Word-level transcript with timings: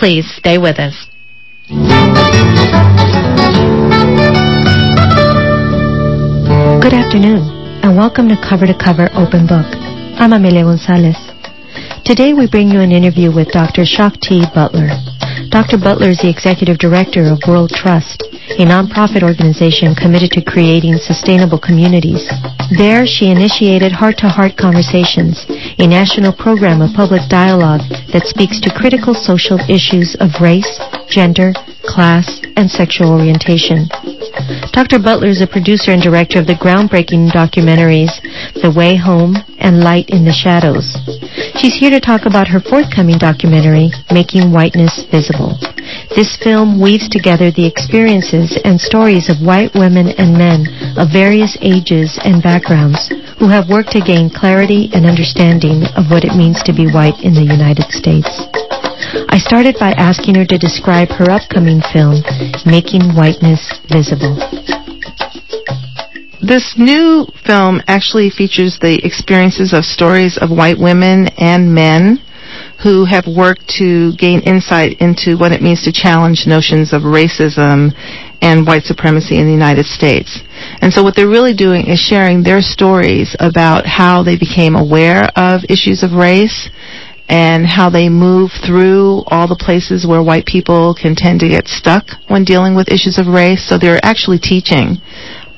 Please 0.00 0.24
stay 0.34 0.56
with 0.56 0.78
us. 0.78 0.96
Good 6.80 6.94
afternoon, 6.96 7.44
and 7.84 7.98
welcome 7.98 8.26
to 8.30 8.36
Cover 8.40 8.64
to 8.64 8.72
Cover 8.72 9.12
Open 9.12 9.44
Book. 9.44 9.68
I'm 10.16 10.32
Amelia 10.32 10.64
Gonzalez. 10.64 11.20
Today 12.06 12.32
we 12.32 12.48
bring 12.48 12.70
you 12.70 12.80
an 12.80 12.92
interview 12.92 13.28
with 13.28 13.52
Dr. 13.52 13.84
Shakti 13.84 14.40
Butler. 14.54 14.88
Dr. 15.52 15.76
Butler 15.76 16.16
is 16.16 16.24
the 16.24 16.32
executive 16.32 16.78
director 16.78 17.28
of 17.28 17.44
World 17.46 17.68
Trust, 17.68 18.24
a 18.56 18.64
nonprofit 18.64 19.22
organization 19.22 19.92
committed 19.94 20.30
to 20.32 20.40
creating 20.40 20.96
sustainable 20.96 21.60
communities. 21.60 22.24
There, 22.72 23.04
she 23.04 23.28
initiated 23.28 23.92
Heart 23.92 24.16
to 24.24 24.32
Heart 24.32 24.56
Conversations, 24.56 25.44
a 25.80 25.86
national 25.86 26.30
program 26.30 26.82
of 26.82 26.92
public 26.92 27.22
dialogue 27.30 27.80
that 28.12 28.28
speaks 28.28 28.60
to 28.60 28.68
critical 28.68 29.14
social 29.14 29.56
issues 29.64 30.14
of 30.20 30.28
race, 30.36 30.78
gender, 31.08 31.54
class, 31.88 32.42
and 32.56 32.70
sexual 32.70 33.08
orientation. 33.16 33.88
Dr. 34.76 35.00
Butler 35.00 35.28
is 35.28 35.40
a 35.40 35.46
producer 35.46 35.92
and 35.92 36.02
director 36.02 36.38
of 36.38 36.46
the 36.46 36.60
groundbreaking 36.60 37.32
documentaries 37.32 38.12
The 38.60 38.70
Way 38.76 38.96
Home 38.96 39.36
and 39.56 39.80
Light 39.80 40.10
in 40.10 40.26
the 40.26 40.36
Shadows. 40.36 41.00
She's 41.60 41.76
here 41.76 41.90
to 41.90 42.00
talk 42.00 42.24
about 42.24 42.48
her 42.48 42.58
forthcoming 42.58 43.18
documentary, 43.18 43.92
Making 44.10 44.50
Whiteness 44.50 45.04
Visible. 45.12 45.60
This 46.16 46.40
film 46.40 46.80
weaves 46.80 47.06
together 47.06 47.52
the 47.52 47.68
experiences 47.68 48.56
and 48.64 48.80
stories 48.80 49.28
of 49.28 49.44
white 49.44 49.68
women 49.74 50.08
and 50.16 50.32
men 50.32 50.64
of 50.96 51.12
various 51.12 51.58
ages 51.60 52.18
and 52.24 52.42
backgrounds 52.42 53.12
who 53.36 53.52
have 53.52 53.68
worked 53.68 53.92
to 53.92 54.00
gain 54.00 54.32
clarity 54.32 54.88
and 54.94 55.04
understanding 55.04 55.84
of 56.00 56.08
what 56.08 56.24
it 56.24 56.32
means 56.32 56.62
to 56.64 56.72
be 56.72 56.88
white 56.88 57.20
in 57.20 57.36
the 57.36 57.44
United 57.44 57.92
States. 57.92 58.32
I 59.28 59.36
started 59.36 59.76
by 59.78 59.92
asking 60.00 60.36
her 60.36 60.46
to 60.46 60.56
describe 60.56 61.12
her 61.20 61.28
upcoming 61.28 61.84
film, 61.92 62.24
Making 62.64 63.12
Whiteness 63.12 63.60
Visible. 63.92 64.79
This 66.50 66.74
new 66.76 67.28
film 67.46 67.80
actually 67.86 68.28
features 68.28 68.76
the 68.82 68.98
experiences 69.06 69.72
of 69.72 69.84
stories 69.84 70.36
of 70.36 70.50
white 70.50 70.80
women 70.80 71.28
and 71.38 71.72
men 71.72 72.18
who 72.82 73.04
have 73.04 73.28
worked 73.28 73.68
to 73.78 74.16
gain 74.16 74.40
insight 74.40 74.98
into 74.98 75.38
what 75.38 75.52
it 75.52 75.62
means 75.62 75.84
to 75.84 75.92
challenge 75.92 76.48
notions 76.48 76.92
of 76.92 77.02
racism 77.02 77.94
and 78.42 78.66
white 78.66 78.82
supremacy 78.82 79.38
in 79.38 79.46
the 79.46 79.52
United 79.52 79.86
States. 79.86 80.40
And 80.82 80.92
so 80.92 81.04
what 81.04 81.14
they're 81.14 81.28
really 81.28 81.54
doing 81.54 81.86
is 81.86 82.00
sharing 82.00 82.42
their 82.42 82.62
stories 82.62 83.36
about 83.38 83.86
how 83.86 84.24
they 84.24 84.36
became 84.36 84.74
aware 84.74 85.30
of 85.36 85.62
issues 85.68 86.02
of 86.02 86.18
race 86.18 86.68
and 87.28 87.64
how 87.64 87.88
they 87.88 88.08
move 88.08 88.50
through 88.66 89.22
all 89.28 89.46
the 89.46 89.54
places 89.54 90.04
where 90.04 90.20
white 90.20 90.46
people 90.46 90.96
can 91.00 91.14
tend 91.14 91.38
to 91.38 91.48
get 91.48 91.68
stuck 91.68 92.06
when 92.26 92.42
dealing 92.42 92.74
with 92.74 92.90
issues 92.90 93.18
of 93.18 93.28
race. 93.28 93.62
So 93.68 93.78
they're 93.78 94.02
actually 94.02 94.40
teaching 94.40 94.98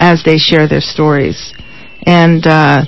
as 0.03 0.25
they 0.27 0.36
share 0.36 0.67
their 0.67 0.83
stories. 0.83 1.55
And 2.05 2.45
uh, 2.45 2.83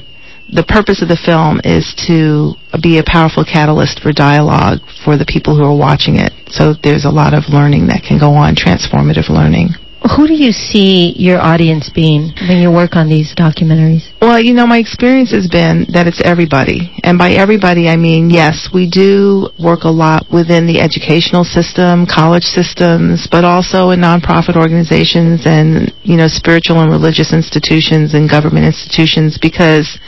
the 0.50 0.66
purpose 0.66 1.00
of 1.00 1.06
the 1.06 1.16
film 1.16 1.62
is 1.62 1.94
to 2.10 2.58
be 2.82 2.98
a 2.98 3.06
powerful 3.06 3.46
catalyst 3.46 4.02
for 4.02 4.12
dialogue 4.12 4.82
for 5.06 5.16
the 5.16 5.24
people 5.24 5.54
who 5.54 5.62
are 5.62 5.78
watching 5.78 6.18
it. 6.18 6.34
So 6.50 6.74
there's 6.74 7.06
a 7.06 7.14
lot 7.14 7.32
of 7.32 7.46
learning 7.48 7.86
that 7.86 8.02
can 8.02 8.18
go 8.18 8.34
on, 8.34 8.58
transformative 8.58 9.30
learning. 9.30 9.78
Who 10.04 10.26
do 10.26 10.34
you 10.34 10.52
see 10.52 11.14
your 11.16 11.40
audience 11.40 11.88
being 11.88 12.36
when 12.46 12.60
you 12.60 12.70
work 12.70 12.94
on 12.94 13.08
these 13.08 13.34
documentaries? 13.34 14.04
Well, 14.20 14.38
you 14.38 14.52
know, 14.52 14.66
my 14.66 14.76
experience 14.76 15.32
has 15.32 15.48
been 15.48 15.86
that 15.96 16.06
it's 16.06 16.20
everybody. 16.22 16.92
And 17.02 17.16
by 17.16 17.32
everybody, 17.32 17.88
I 17.88 17.96
mean, 17.96 18.28
yes, 18.28 18.68
we 18.68 18.88
do 18.88 19.48
work 19.58 19.84
a 19.84 19.90
lot 19.90 20.28
within 20.30 20.66
the 20.66 20.78
educational 20.78 21.42
system, 21.42 22.04
college 22.04 22.44
systems, 22.44 23.26
but 23.30 23.44
also 23.44 23.90
in 23.96 24.00
nonprofit 24.00 24.56
organizations 24.60 25.46
and, 25.46 25.90
you 26.02 26.16
know, 26.16 26.28
spiritual 26.28 26.80
and 26.80 26.92
religious 26.92 27.32
institutions 27.32 28.12
and 28.12 28.28
government 28.28 28.66
institutions 28.66 29.38
because 29.40 29.98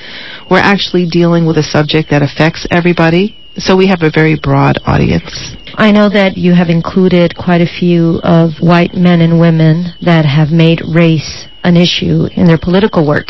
we're 0.50 0.60
actually 0.60 1.08
dealing 1.08 1.46
with 1.46 1.56
a 1.56 1.64
subject 1.64 2.10
that 2.10 2.20
affects 2.20 2.66
everybody. 2.70 3.36
So 3.56 3.74
we 3.74 3.86
have 3.88 4.02
a 4.02 4.10
very 4.12 4.36
broad 4.36 4.76
audience. 4.84 5.56
I 5.78 5.92
know 5.92 6.08
that 6.08 6.38
you 6.38 6.54
have 6.54 6.70
included 6.70 7.36
quite 7.36 7.60
a 7.60 7.66
few 7.66 8.18
of 8.24 8.52
white 8.60 8.94
men 8.94 9.20
and 9.20 9.38
women 9.38 9.92
that 10.00 10.24
have 10.24 10.50
made 10.50 10.80
race 10.88 11.46
an 11.64 11.76
issue 11.76 12.28
in 12.32 12.46
their 12.46 12.58
political 12.58 13.06
work. 13.06 13.26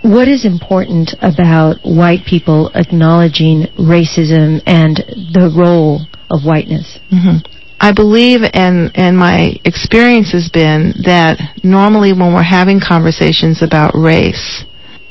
What 0.00 0.26
is 0.26 0.46
important 0.46 1.14
about 1.20 1.84
white 1.84 2.24
people 2.26 2.70
acknowledging 2.74 3.68
racism 3.76 4.62
and 4.64 4.96
the 5.36 5.52
role 5.54 6.06
of 6.30 6.44
whiteness? 6.44 6.98
Mm-hmm. 7.12 7.44
I 7.78 7.92
believe, 7.92 8.40
and 8.54 8.90
and 8.94 9.16
my 9.18 9.56
experience 9.64 10.32
has 10.32 10.48
been 10.48 10.94
that 11.04 11.36
normally 11.62 12.12
when 12.14 12.32
we're 12.32 12.42
having 12.42 12.80
conversations 12.80 13.60
about 13.60 13.92
race, 13.94 14.64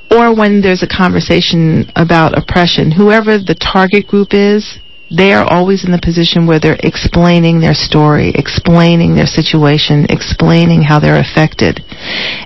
or 0.10 0.34
when 0.36 0.62
there's 0.62 0.82
a 0.82 0.88
conversation 0.88 1.92
about 1.96 2.36
oppression, 2.36 2.90
whoever 2.90 3.38
the 3.38 3.54
target 3.54 4.08
group 4.08 4.30
is, 4.32 4.80
they 5.16 5.32
are 5.34 5.46
always 5.46 5.86
in 5.86 5.92
the 5.92 6.02
position 6.02 6.48
where 6.48 6.60
they're 6.60 6.80
explaining 6.82 7.60
their 7.60 7.74
story, 7.74 8.34
explaining 8.36 9.16
their 9.16 9.28
situation, 9.28 10.06
explaining 10.10 10.82
how 10.82 11.00
they're 11.00 11.22
affected. 11.22 11.82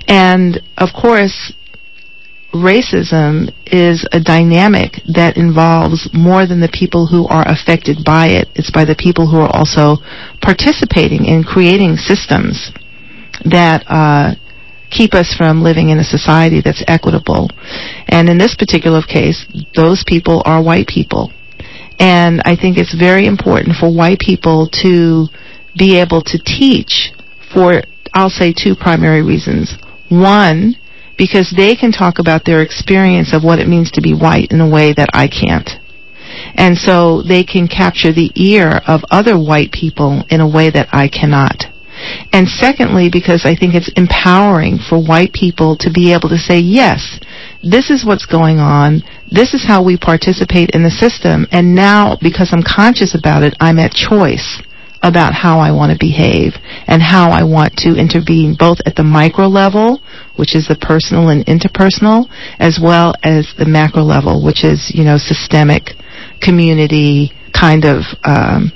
And 0.07 0.59
of 0.77 0.89
course, 0.91 1.53
racism 2.53 3.53
is 3.65 4.07
a 4.11 4.19
dynamic 4.19 4.99
that 5.13 5.37
involves 5.37 6.09
more 6.13 6.45
than 6.45 6.59
the 6.59 6.71
people 6.71 7.07
who 7.07 7.27
are 7.27 7.47
affected 7.47 8.03
by 8.03 8.27
it. 8.27 8.47
It's 8.55 8.71
by 8.71 8.83
the 8.83 8.95
people 8.95 9.29
who 9.29 9.37
are 9.37 9.53
also 9.55 9.97
participating 10.41 11.25
in 11.25 11.43
creating 11.43 11.95
systems 11.95 12.71
that 13.45 13.83
uh, 13.87 14.35
keep 14.89 15.13
us 15.13 15.33
from 15.37 15.63
living 15.63 15.89
in 15.89 15.99
a 15.99 16.03
society 16.03 16.61
that's 16.63 16.83
equitable. 16.87 17.49
And 18.07 18.27
in 18.27 18.37
this 18.37 18.55
particular 18.55 19.01
case, 19.01 19.45
those 19.75 20.03
people 20.07 20.41
are 20.45 20.63
white 20.63 20.87
people. 20.87 21.31
And 21.99 22.41
I 22.45 22.55
think 22.55 22.77
it's 22.77 22.93
very 22.93 23.25
important 23.25 23.75
for 23.75 23.93
white 23.93 24.19
people 24.19 24.69
to 24.83 25.27
be 25.77 25.99
able 25.99 26.21
to 26.23 26.37
teach 26.37 27.11
for, 27.53 27.81
I'll 28.13 28.29
say, 28.29 28.53
two 28.53 28.75
primary 28.75 29.23
reasons. 29.23 29.77
One, 30.09 30.75
because 31.17 31.53
they 31.55 31.75
can 31.75 31.91
talk 31.91 32.19
about 32.19 32.45
their 32.45 32.61
experience 32.61 33.33
of 33.33 33.43
what 33.43 33.59
it 33.59 33.67
means 33.67 33.91
to 33.91 34.01
be 34.01 34.13
white 34.13 34.51
in 34.51 34.61
a 34.61 34.69
way 34.69 34.93
that 34.93 35.09
I 35.13 35.27
can't. 35.27 35.69
And 36.55 36.77
so 36.77 37.21
they 37.23 37.43
can 37.43 37.67
capture 37.67 38.11
the 38.11 38.31
ear 38.35 38.81
of 38.87 39.01
other 39.09 39.37
white 39.39 39.71
people 39.71 40.23
in 40.29 40.41
a 40.41 40.47
way 40.47 40.69
that 40.69 40.89
I 40.91 41.07
cannot. 41.07 41.65
And 42.31 42.47
secondly, 42.47 43.09
because 43.11 43.41
I 43.43 43.55
think 43.55 43.73
it's 43.73 43.91
empowering 43.95 44.77
for 44.77 45.01
white 45.01 45.33
people 45.33 45.75
to 45.77 45.89
be 45.91 46.13
able 46.13 46.29
to 46.29 46.37
say, 46.37 46.59
yes, 46.59 47.19
this 47.63 47.89
is 47.89 48.05
what's 48.05 48.25
going 48.25 48.59
on. 48.59 49.01
This 49.31 49.53
is 49.53 49.65
how 49.65 49.83
we 49.83 49.97
participate 49.97 50.71
in 50.71 50.83
the 50.83 50.91
system. 50.91 51.47
And 51.51 51.75
now, 51.75 52.17
because 52.21 52.49
I'm 52.51 52.63
conscious 52.63 53.15
about 53.15 53.43
it, 53.43 53.55
I'm 53.59 53.79
at 53.79 53.91
choice 53.91 54.61
about 55.03 55.33
how 55.33 55.59
I 55.59 55.71
want 55.71 55.91
to 55.91 55.97
behave 55.99 56.53
and 56.87 57.01
how 57.01 57.29
I 57.31 57.43
want 57.43 57.75
to 57.77 57.95
intervene 57.95 58.55
both 58.57 58.79
at 58.85 58.95
the 58.95 59.03
micro 59.03 59.47
level, 59.47 60.01
which 60.37 60.55
is 60.55 60.67
the 60.67 60.75
personal 60.75 61.29
and 61.29 61.45
interpersonal, 61.45 62.25
as 62.59 62.79
well 62.81 63.13
as 63.23 63.53
the 63.57 63.65
macro 63.65 64.03
level, 64.03 64.43
which 64.43 64.63
is, 64.63 64.91
you 64.93 65.03
know, 65.03 65.17
systemic 65.17 65.93
community 66.41 67.31
kind 67.53 67.85
of 67.85 68.03
um, 68.23 68.71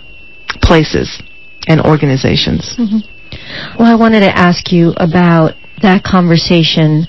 places 0.61 1.21
and 1.67 1.81
organizations. 1.81 2.75
Mm-hmm. 2.77 3.77
Well, 3.79 3.91
I 3.91 3.95
wanted 3.95 4.21
to 4.21 4.37
ask 4.37 4.71
you 4.71 4.93
about 4.97 5.53
that 5.81 6.03
conversation 6.03 7.07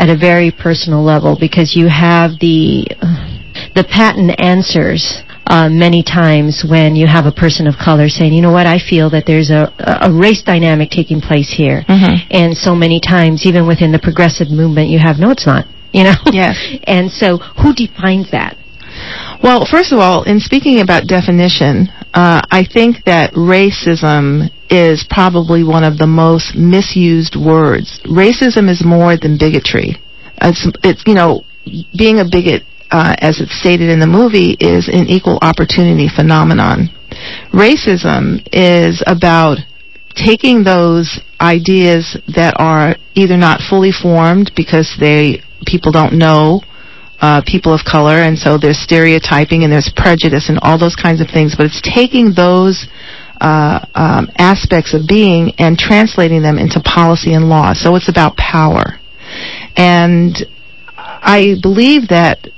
at 0.00 0.08
a 0.08 0.16
very 0.16 0.50
personal 0.50 1.04
level 1.04 1.36
because 1.38 1.76
you 1.76 1.86
have 1.88 2.40
the 2.40 2.88
the 3.76 3.84
patent 3.84 4.32
answers 4.40 5.22
uh, 5.46 5.68
many 5.68 6.02
times 6.02 6.64
when 6.64 6.96
you 6.96 7.06
have 7.06 7.26
a 7.26 7.32
person 7.32 7.66
of 7.66 7.74
color 7.76 8.08
saying, 8.08 8.32
you 8.32 8.40
know 8.40 8.52
what, 8.52 8.66
I 8.66 8.78
feel 8.78 9.10
that 9.10 9.24
there's 9.26 9.50
a, 9.50 9.68
a 10.00 10.10
race 10.10 10.42
dynamic 10.42 10.90
taking 10.90 11.20
place 11.20 11.52
here. 11.52 11.82
Mm-hmm. 11.88 12.30
And 12.30 12.56
so 12.56 12.74
many 12.74 13.00
times, 13.00 13.44
even 13.44 13.66
within 13.66 13.90
the 13.90 13.98
progressive 13.98 14.48
movement, 14.48 14.90
you 14.90 15.00
have, 15.00 15.18
no, 15.18 15.30
it's 15.30 15.46
not. 15.46 15.66
You 15.92 16.04
know? 16.04 16.14
Yes. 16.30 16.54
and 16.84 17.10
so, 17.10 17.38
who 17.38 17.74
defines 17.74 18.30
that? 18.30 18.56
Well, 19.42 19.66
first 19.66 19.92
of 19.92 19.98
all, 19.98 20.22
in 20.22 20.38
speaking 20.38 20.78
about 20.78 21.08
definition, 21.08 21.88
uh, 22.14 22.42
I 22.50 22.64
think 22.64 23.04
that 23.04 23.32
racism 23.34 24.50
is 24.68 25.06
probably 25.08 25.62
one 25.62 25.84
of 25.84 25.98
the 25.98 26.06
most 26.06 26.56
misused 26.56 27.36
words. 27.36 28.00
Racism 28.04 28.68
is 28.68 28.84
more 28.84 29.16
than 29.16 29.38
bigotry. 29.38 29.96
It's, 30.42 30.66
it's 30.82 31.02
you 31.06 31.14
know, 31.14 31.42
being 31.96 32.18
a 32.18 32.24
bigot, 32.24 32.62
uh, 32.90 33.14
as 33.18 33.40
it's 33.40 33.54
stated 33.60 33.90
in 33.90 34.00
the 34.00 34.06
movie, 34.06 34.56
is 34.58 34.88
an 34.88 35.06
equal 35.06 35.38
opportunity 35.42 36.08
phenomenon. 36.08 36.90
Racism 37.52 38.46
is 38.52 39.02
about 39.06 39.58
taking 40.14 40.64
those 40.64 41.20
ideas 41.40 42.18
that 42.34 42.54
are 42.58 42.96
either 43.14 43.36
not 43.36 43.60
fully 43.68 43.92
formed 43.92 44.50
because 44.56 44.96
they 44.98 45.42
people 45.66 45.92
don't 45.92 46.18
know 46.18 46.60
uh, 47.20 47.42
people 47.46 47.72
of 47.72 47.80
color, 47.84 48.16
and 48.16 48.38
so 48.38 48.56
there's 48.56 48.78
stereotyping 48.78 49.62
and 49.64 49.72
there's 49.72 49.92
prejudice 49.94 50.48
and 50.48 50.58
all 50.62 50.78
those 50.78 50.96
kinds 50.96 51.20
of 51.20 51.28
things. 51.28 51.54
But 51.56 51.66
it's 51.66 51.80
taking 51.82 52.32
those 52.34 52.88
uh, 53.40 53.84
um, 53.94 54.28
aspects 54.36 54.94
of 54.94 55.06
being 55.08 55.52
and 55.58 55.78
translating 55.78 56.42
them 56.42 56.58
into 56.58 56.80
policy 56.80 57.32
and 57.34 57.48
law. 57.48 57.72
So 57.74 57.96
it's 57.96 58.08
about 58.08 58.36
power. 58.36 59.00
And 59.76 60.36
I 60.96 61.56
believe 61.62 62.08
that 62.08 62.48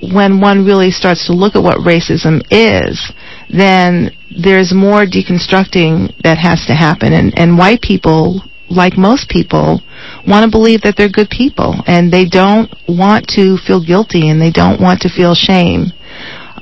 when 0.00 0.40
one 0.40 0.64
really 0.64 0.90
starts 0.90 1.26
to 1.26 1.32
look 1.32 1.56
at 1.56 1.62
what 1.62 1.78
racism 1.78 2.42
is, 2.50 3.12
then 3.50 4.10
there's 4.30 4.72
more 4.72 5.04
deconstructing 5.04 6.14
that 6.22 6.38
has 6.38 6.64
to 6.66 6.74
happen. 6.74 7.12
And, 7.12 7.36
and 7.36 7.58
white 7.58 7.82
people, 7.82 8.42
like 8.70 8.96
most 8.96 9.28
people, 9.28 9.80
want 10.26 10.44
to 10.44 10.50
believe 10.50 10.82
that 10.82 10.96
they're 10.96 11.08
good 11.08 11.30
people 11.30 11.74
and 11.86 12.12
they 12.12 12.24
don't 12.24 12.70
want 12.88 13.26
to 13.36 13.56
feel 13.66 13.84
guilty 13.84 14.28
and 14.28 14.40
they 14.40 14.50
don't 14.50 14.80
want 14.80 15.00
to 15.02 15.08
feel 15.08 15.34
shame 15.34 15.92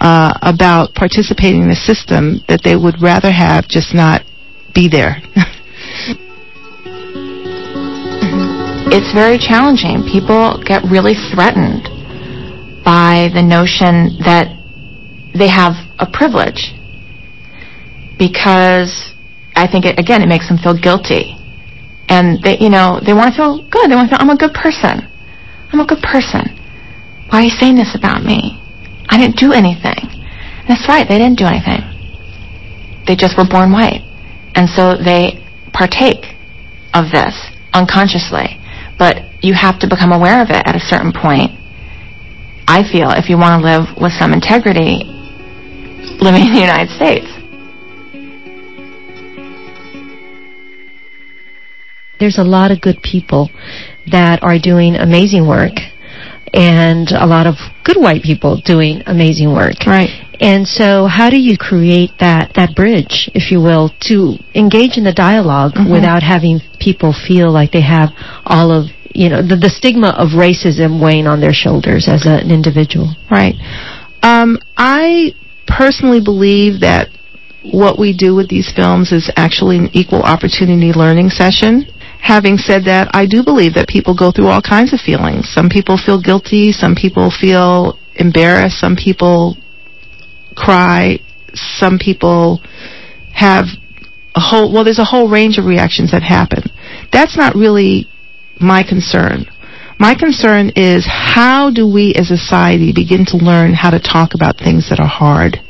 uh, 0.00 0.32
about 0.42 0.94
participating 0.94 1.62
in 1.62 1.70
a 1.70 1.76
system 1.76 2.40
that 2.48 2.60
they 2.62 2.76
would 2.76 3.00
rather 3.00 3.30
have 3.32 3.66
just 3.68 3.94
not 3.94 4.22
be 4.74 4.88
there. 4.88 5.16
it's 8.92 9.12
very 9.12 9.38
challenging. 9.38 10.04
People 10.10 10.62
get 10.64 10.82
really 10.84 11.14
threatened 11.32 11.88
by 12.84 13.28
the 13.34 13.42
notion 13.42 14.18
that 14.24 14.46
they 15.34 15.48
have 15.48 15.74
a 15.98 16.06
privilege 16.06 16.72
because 18.18 19.12
I 19.54 19.66
think 19.70 19.84
it, 19.84 19.98
again 19.98 20.22
it 20.22 20.28
makes 20.28 20.48
them 20.48 20.58
feel 20.58 20.78
guilty, 20.78 21.36
and 22.08 22.42
they 22.42 22.58
you 22.58 22.70
know 22.70 23.00
they 23.04 23.12
want 23.12 23.34
to 23.34 23.36
feel 23.36 23.62
good. 23.68 23.90
They 23.90 23.96
want 23.96 24.10
to 24.10 24.16
feel 24.16 24.22
I'm 24.22 24.30
a 24.30 24.36
good 24.36 24.54
person. 24.54 25.06
I'm 25.72 25.80
a 25.80 25.86
good 25.86 26.02
person. 26.02 26.54
Why 27.28 27.40
are 27.40 27.42
you 27.42 27.50
saying 27.50 27.76
this 27.76 27.94
about 27.94 28.22
me? 28.22 28.62
I 29.08 29.18
didn't 29.18 29.36
do 29.36 29.52
anything. 29.52 29.98
And 29.98 30.68
that's 30.68 30.88
right. 30.88 31.06
They 31.08 31.18
didn't 31.18 31.38
do 31.38 31.46
anything. 31.46 31.82
They 33.06 33.14
just 33.14 33.38
were 33.38 33.46
born 33.46 33.72
white, 33.72 34.02
and 34.54 34.68
so 34.68 34.94
they 34.98 35.42
partake 35.72 36.34
of 36.94 37.10
this 37.12 37.34
unconsciously. 37.72 38.58
But 38.98 39.44
you 39.44 39.54
have 39.54 39.78
to 39.80 39.86
become 39.86 40.10
aware 40.10 40.42
of 40.42 40.48
it 40.50 40.62
at 40.64 40.74
a 40.74 40.80
certain 40.80 41.12
point 41.12 41.52
I 42.68 42.82
feel, 42.82 43.10
if 43.14 43.30
you 43.30 43.38
want 43.38 43.62
to 43.62 43.64
live 43.64 43.94
with 43.94 44.12
some 44.18 44.34
integrity, 44.34 45.06
living 46.18 46.50
in 46.50 46.52
the 46.52 46.60
United 46.60 46.90
States. 46.98 47.30
There's 52.18 52.38
a 52.38 52.44
lot 52.44 52.70
of 52.70 52.80
good 52.80 53.02
people 53.02 53.50
that 54.10 54.42
are 54.42 54.58
doing 54.58 54.96
amazing 54.96 55.46
work 55.46 55.74
and 56.52 57.10
a 57.10 57.26
lot 57.26 57.46
of 57.46 57.54
good 57.84 57.96
white 57.96 58.22
people 58.22 58.60
doing 58.64 59.02
amazing 59.06 59.52
work. 59.52 59.86
Right. 59.86 60.10
And 60.40 60.66
so 60.66 61.06
how 61.06 61.30
do 61.30 61.38
you 61.38 61.56
create 61.58 62.12
that, 62.20 62.52
that 62.56 62.74
bridge, 62.76 63.30
if 63.34 63.50
you 63.50 63.60
will, 63.60 63.90
to 64.02 64.36
engage 64.54 64.96
in 64.96 65.04
the 65.04 65.12
dialog 65.12 65.72
mm-hmm. 65.72 65.90
without 65.90 66.22
having 66.22 66.60
people 66.80 67.12
feel 67.12 67.50
like 67.50 67.72
they 67.72 67.82
have 67.82 68.10
all 68.44 68.70
of 68.70 68.86
you 69.14 69.30
know, 69.30 69.40
the, 69.40 69.56
the 69.56 69.70
stigma 69.70 70.12
of 70.12 70.36
racism 70.36 71.00
weighing 71.02 71.26
on 71.26 71.40
their 71.40 71.54
shoulders 71.54 72.06
as 72.06 72.26
a, 72.26 72.44
an 72.44 72.50
individual. 72.50 73.16
Right. 73.30 73.54
Um, 74.22 74.58
I 74.76 75.32
personally 75.66 76.20
believe 76.20 76.80
that 76.80 77.08
what 77.72 77.98
we 77.98 78.14
do 78.16 78.34
with 78.34 78.48
these 78.48 78.70
films 78.76 79.12
is 79.12 79.32
actually 79.36 79.78
an 79.78 79.88
equal 79.92 80.22
opportunity 80.22 80.92
learning 80.92 81.30
session. 81.30 81.86
Having 82.26 82.58
said 82.58 82.84
that, 82.86 83.08
I 83.14 83.24
do 83.26 83.44
believe 83.44 83.74
that 83.74 83.86
people 83.86 84.16
go 84.16 84.32
through 84.32 84.48
all 84.48 84.60
kinds 84.60 84.92
of 84.92 84.98
feelings. 84.98 85.48
Some 85.48 85.68
people 85.68 85.96
feel 85.96 86.20
guilty, 86.20 86.72
some 86.72 86.96
people 86.96 87.30
feel 87.30 88.00
embarrassed, 88.16 88.80
some 88.80 88.96
people 88.96 89.56
cry, 90.56 91.20
some 91.54 92.00
people 92.00 92.60
have 93.32 93.66
a 94.34 94.40
whole 94.40 94.72
well 94.72 94.82
there's 94.82 94.98
a 94.98 95.04
whole 95.04 95.30
range 95.30 95.56
of 95.56 95.66
reactions 95.66 96.10
that 96.10 96.22
happen. 96.22 96.64
That's 97.12 97.36
not 97.36 97.54
really 97.54 98.08
my 98.60 98.82
concern. 98.82 99.46
My 100.00 100.16
concern 100.16 100.72
is 100.74 101.06
how 101.06 101.70
do 101.70 101.86
we 101.86 102.12
as 102.14 102.32
a 102.32 102.36
society 102.36 102.92
begin 102.92 103.24
to 103.26 103.36
learn 103.36 103.72
how 103.72 103.90
to 103.90 104.00
talk 104.00 104.34
about 104.34 104.58
things 104.58 104.90
that 104.90 104.98
are 104.98 105.06
hard? 105.06 105.62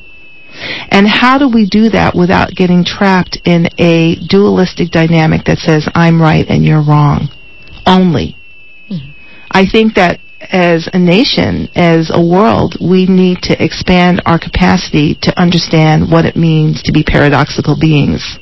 And 0.91 1.07
how 1.07 1.39
do 1.39 1.49
we 1.49 1.67
do 1.67 1.91
that 1.91 2.15
without 2.15 2.51
getting 2.51 2.85
trapped 2.85 3.39
in 3.45 3.69
a 3.79 4.17
dualistic 4.29 4.91
dynamic 4.91 5.45
that 5.45 5.59
says, 5.59 5.89
I'm 5.95 6.21
right 6.21 6.47
and 6.49 6.65
you're 6.65 6.83
wrong? 6.83 7.29
Only. 7.87 8.37
Mm-hmm. 8.91 9.11
I 9.51 9.67
think 9.67 9.95
that 9.95 10.21
as 10.41 10.89
a 10.93 10.99
nation, 10.99 11.69
as 11.75 12.11
a 12.13 12.21
world, 12.21 12.77
we 12.81 13.07
need 13.07 13.39
to 13.43 13.63
expand 13.63 14.23
our 14.27 14.39
capacity 14.39 15.17
to 15.23 15.39
understand 15.41 16.11
what 16.11 16.25
it 16.25 16.37
means 16.37 16.83
to 16.83 16.93
be 16.93 17.03
paradoxical 17.03 17.77
beings 17.79 18.39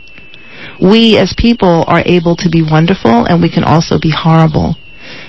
we 0.80 1.16
as 1.18 1.34
people 1.36 1.84
are 1.86 2.02
able 2.04 2.36
to 2.36 2.48
be 2.50 2.62
wonderful 2.62 3.24
and 3.26 3.40
we 3.40 3.50
can 3.50 3.64
also 3.64 3.98
be 3.98 4.12
horrible. 4.12 4.76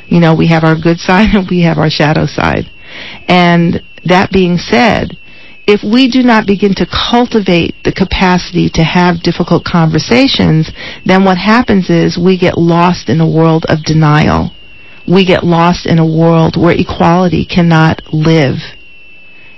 You 0.08 0.20
know, 0.20 0.36
we 0.36 0.48
have 0.48 0.64
our 0.64 0.76
good 0.76 1.00
side 1.10 1.34
and 1.34 1.50
we 1.50 1.64
have 1.64 1.78
our 1.78 1.90
shadow 1.90 2.26
side. 2.26 2.72
And 3.28 3.84
that 4.06 4.32
being 4.32 4.58
said, 4.58 5.18
if 5.68 5.82
we 5.84 6.10
do 6.10 6.22
not 6.22 6.46
begin 6.46 6.74
to 6.76 6.86
cultivate 6.86 7.76
the 7.84 7.94
capacity 7.94 8.70
to 8.74 8.84
have 8.84 9.24
difficult 9.24 9.66
conversations, 9.66 10.72
then 11.06 11.24
what 11.24 11.38
happens 11.38 11.90
is 11.90 12.18
we 12.18 12.38
get 12.38 12.58
lost 12.58 13.10
in 13.10 13.20
a 13.20 13.30
world 13.30 13.66
of 13.68 13.84
denial. 13.84 14.52
We 15.08 15.26
get 15.26 15.44
lost 15.44 15.86
in 15.86 16.00
a 16.00 16.06
world 16.06 16.56
where 16.58 16.76
equality 16.78 17.46
cannot 17.46 18.02
live. 18.14 18.58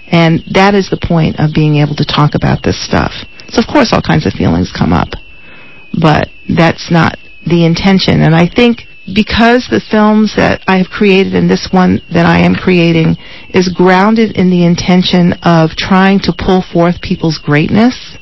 And 0.09 0.43
that 0.51 0.75
is 0.75 0.89
the 0.89 0.99
point 0.99 1.39
of 1.39 1.53
being 1.53 1.75
able 1.77 1.95
to 1.95 2.05
talk 2.05 2.35
about 2.35 2.63
this 2.63 2.79
stuff. 2.79 3.11
So 3.49 3.61
of 3.61 3.67
course 3.67 3.91
all 3.91 4.01
kinds 4.01 4.25
of 4.25 4.33
feelings 4.33 4.71
come 4.71 4.93
up 4.93 5.09
but 5.93 6.29
that's 6.47 6.91
not 6.91 7.17
the 7.45 7.65
intention. 7.65 8.21
And 8.21 8.35
I 8.35 8.47
think 8.47 8.81
because 9.13 9.67
the 9.69 9.83
films 9.91 10.35
that 10.35 10.63
I 10.67 10.77
have 10.77 10.87
created 10.87 11.33
and 11.33 11.49
this 11.49 11.69
one 11.71 12.01
that 12.11 12.25
I 12.25 12.39
am 12.39 12.55
creating 12.55 13.15
is 13.53 13.71
grounded 13.73 14.35
in 14.35 14.49
the 14.49 14.65
intention 14.65 15.33
of 15.43 15.71
trying 15.71 16.19
to 16.27 16.33
pull 16.37 16.61
forth 16.61 17.01
people's 17.01 17.39
greatness, 17.39 18.17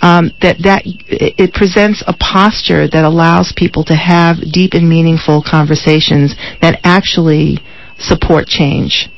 um, 0.00 0.32
that 0.40 0.58
that 0.64 0.82
it 0.84 1.52
presents 1.52 2.02
a 2.06 2.14
posture 2.16 2.88
that 2.88 3.04
allows 3.04 3.52
people 3.56 3.84
to 3.84 3.94
have 3.94 4.36
deep 4.50 4.72
and 4.74 4.88
meaningful 4.88 5.44
conversations 5.44 6.34
that 6.60 6.80
actually 6.82 7.58
support 7.98 8.46
change. 8.46 9.08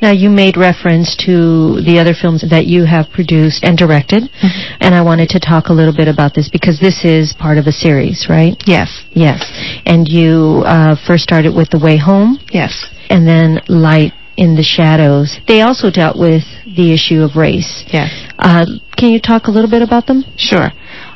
Now, 0.00 0.12
you 0.12 0.30
made 0.30 0.56
reference 0.56 1.14
to 1.26 1.80
the 1.84 1.98
other 2.00 2.14
films 2.14 2.44
that 2.48 2.66
you 2.66 2.84
have 2.84 3.10
produced 3.12 3.64
and 3.64 3.76
directed, 3.76 4.24
mm-hmm. 4.24 4.76
and 4.80 4.94
I 4.94 5.02
wanted 5.02 5.28
to 5.30 5.40
talk 5.40 5.68
a 5.68 5.72
little 5.72 5.94
bit 5.94 6.08
about 6.08 6.34
this 6.34 6.48
because 6.48 6.80
this 6.80 7.04
is 7.04 7.34
part 7.38 7.58
of 7.58 7.66
a 7.66 7.72
series, 7.72 8.26
right? 8.28 8.56
Yes. 8.66 9.04
Yes. 9.12 9.44
And 9.84 10.08
you 10.08 10.62
uh, 10.64 10.96
first 11.06 11.22
started 11.22 11.54
with 11.54 11.68
The 11.70 11.78
Way 11.78 11.98
Home. 11.98 12.38
Yes. 12.50 12.72
And 13.10 13.26
then 13.26 13.60
Light 13.68 14.12
in 14.36 14.56
the 14.56 14.62
Shadows. 14.62 15.38
They 15.46 15.60
also 15.60 15.90
dealt 15.90 16.18
with 16.18 16.44
the 16.64 16.92
issue 16.94 17.20
of 17.20 17.36
race. 17.36 17.84
Yes. 17.92 18.08
Uh, 18.38 18.64
can 18.96 19.10
you 19.10 19.20
talk 19.20 19.48
a 19.48 19.50
little 19.50 19.70
bit 19.70 19.82
about 19.82 20.06
them? 20.06 20.24
Sure. 20.36 20.70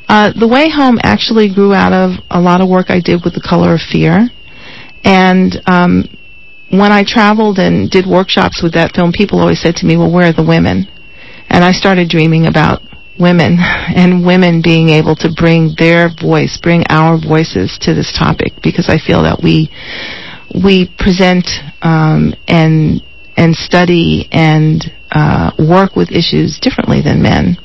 Uh, 0.09 0.31
the 0.39 0.47
Way 0.47 0.69
Home 0.69 0.99
actually 1.03 1.53
grew 1.53 1.73
out 1.73 1.93
of 1.93 2.21
a 2.31 2.41
lot 2.41 2.61
of 2.61 2.69
work 2.69 2.91
I 2.91 3.01
did 3.01 3.25
with 3.25 3.33
The 3.33 3.41
Color 3.41 3.75
of 3.75 3.81
Fear. 3.81 4.29
And 5.05 5.57
um, 5.67 6.05
when 6.71 6.93
I 6.93 7.05
traveled 7.07 7.59
and 7.59 7.91
did 7.91 8.07
workshops 8.07 8.63
with 8.63 8.75
that 8.75 8.95
film, 8.95 9.13
people 9.13 9.41
always 9.41 9.61
said 9.61 9.77
to 9.77 9.87
me, 9.87 9.97
well, 9.97 10.11
where 10.11 10.29
are 10.29 10.33
the 10.33 10.45
women? 10.45 10.87
And 11.49 11.63
I 11.63 11.73
started 11.73 12.09
dreaming 12.09 12.47
about 12.47 12.83
women 13.19 13.59
and 13.61 14.25
women 14.25 14.63
being 14.63 14.89
able 14.89 15.15
to 15.17 15.31
bring 15.37 15.75
their 15.79 16.09
voice, 16.21 16.59
bring 16.63 16.85
our 16.89 17.19
voices 17.19 17.79
to 17.83 17.95
this 17.95 18.13
topic 18.17 18.53
because 18.63 18.89
I 18.89 18.99
feel 18.99 19.23
that 19.23 19.41
we 19.43 19.71
we 20.63 20.89
present 20.99 21.49
um, 21.83 22.35
and 22.47 23.03
and 23.37 23.55
study 23.55 24.29
and 24.31 24.85
uh, 25.11 25.51
work 25.59 25.97
with 25.97 26.11
issues 26.11 26.59
differently 26.61 27.01
than 27.01 27.23
men. 27.23 27.57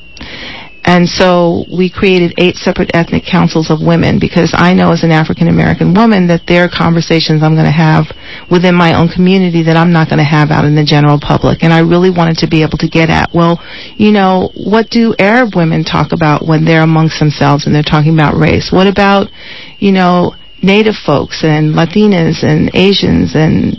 And 0.90 1.08
so 1.08 1.62
we 1.70 1.88
created 1.88 2.34
eight 2.36 2.56
separate 2.56 2.90
ethnic 2.94 3.22
councils 3.22 3.70
of 3.70 3.78
women 3.80 4.18
because 4.18 4.50
I 4.52 4.74
know 4.74 4.90
as 4.90 5.04
an 5.04 5.12
African 5.12 5.46
American 5.46 5.94
woman 5.94 6.26
that 6.26 6.42
there 6.48 6.64
are 6.64 6.68
conversations 6.68 7.44
I'm 7.44 7.54
going 7.54 7.70
to 7.70 7.70
have 7.70 8.10
within 8.50 8.74
my 8.74 8.98
own 8.98 9.06
community 9.06 9.62
that 9.70 9.76
I'm 9.76 9.92
not 9.92 10.08
going 10.10 10.18
to 10.18 10.26
have 10.26 10.50
out 10.50 10.64
in 10.64 10.74
the 10.74 10.82
general 10.82 11.20
public. 11.22 11.62
And 11.62 11.72
I 11.72 11.86
really 11.86 12.10
wanted 12.10 12.38
to 12.38 12.48
be 12.50 12.66
able 12.66 12.76
to 12.82 12.88
get 12.88 13.08
at, 13.08 13.30
well, 13.32 13.62
you 13.94 14.10
know, 14.10 14.50
what 14.66 14.90
do 14.90 15.14
Arab 15.16 15.54
women 15.54 15.84
talk 15.84 16.10
about 16.10 16.42
when 16.44 16.64
they're 16.64 16.82
amongst 16.82 17.20
themselves 17.20 17.66
and 17.66 17.74
they're 17.74 17.86
talking 17.86 18.12
about 18.12 18.34
race? 18.34 18.74
What 18.74 18.88
about, 18.88 19.30
you 19.78 19.92
know, 19.92 20.34
Native 20.60 20.98
folks 21.06 21.44
and 21.46 21.72
Latinas 21.72 22.42
and 22.42 22.68
Asians 22.74 23.38
and 23.38 23.78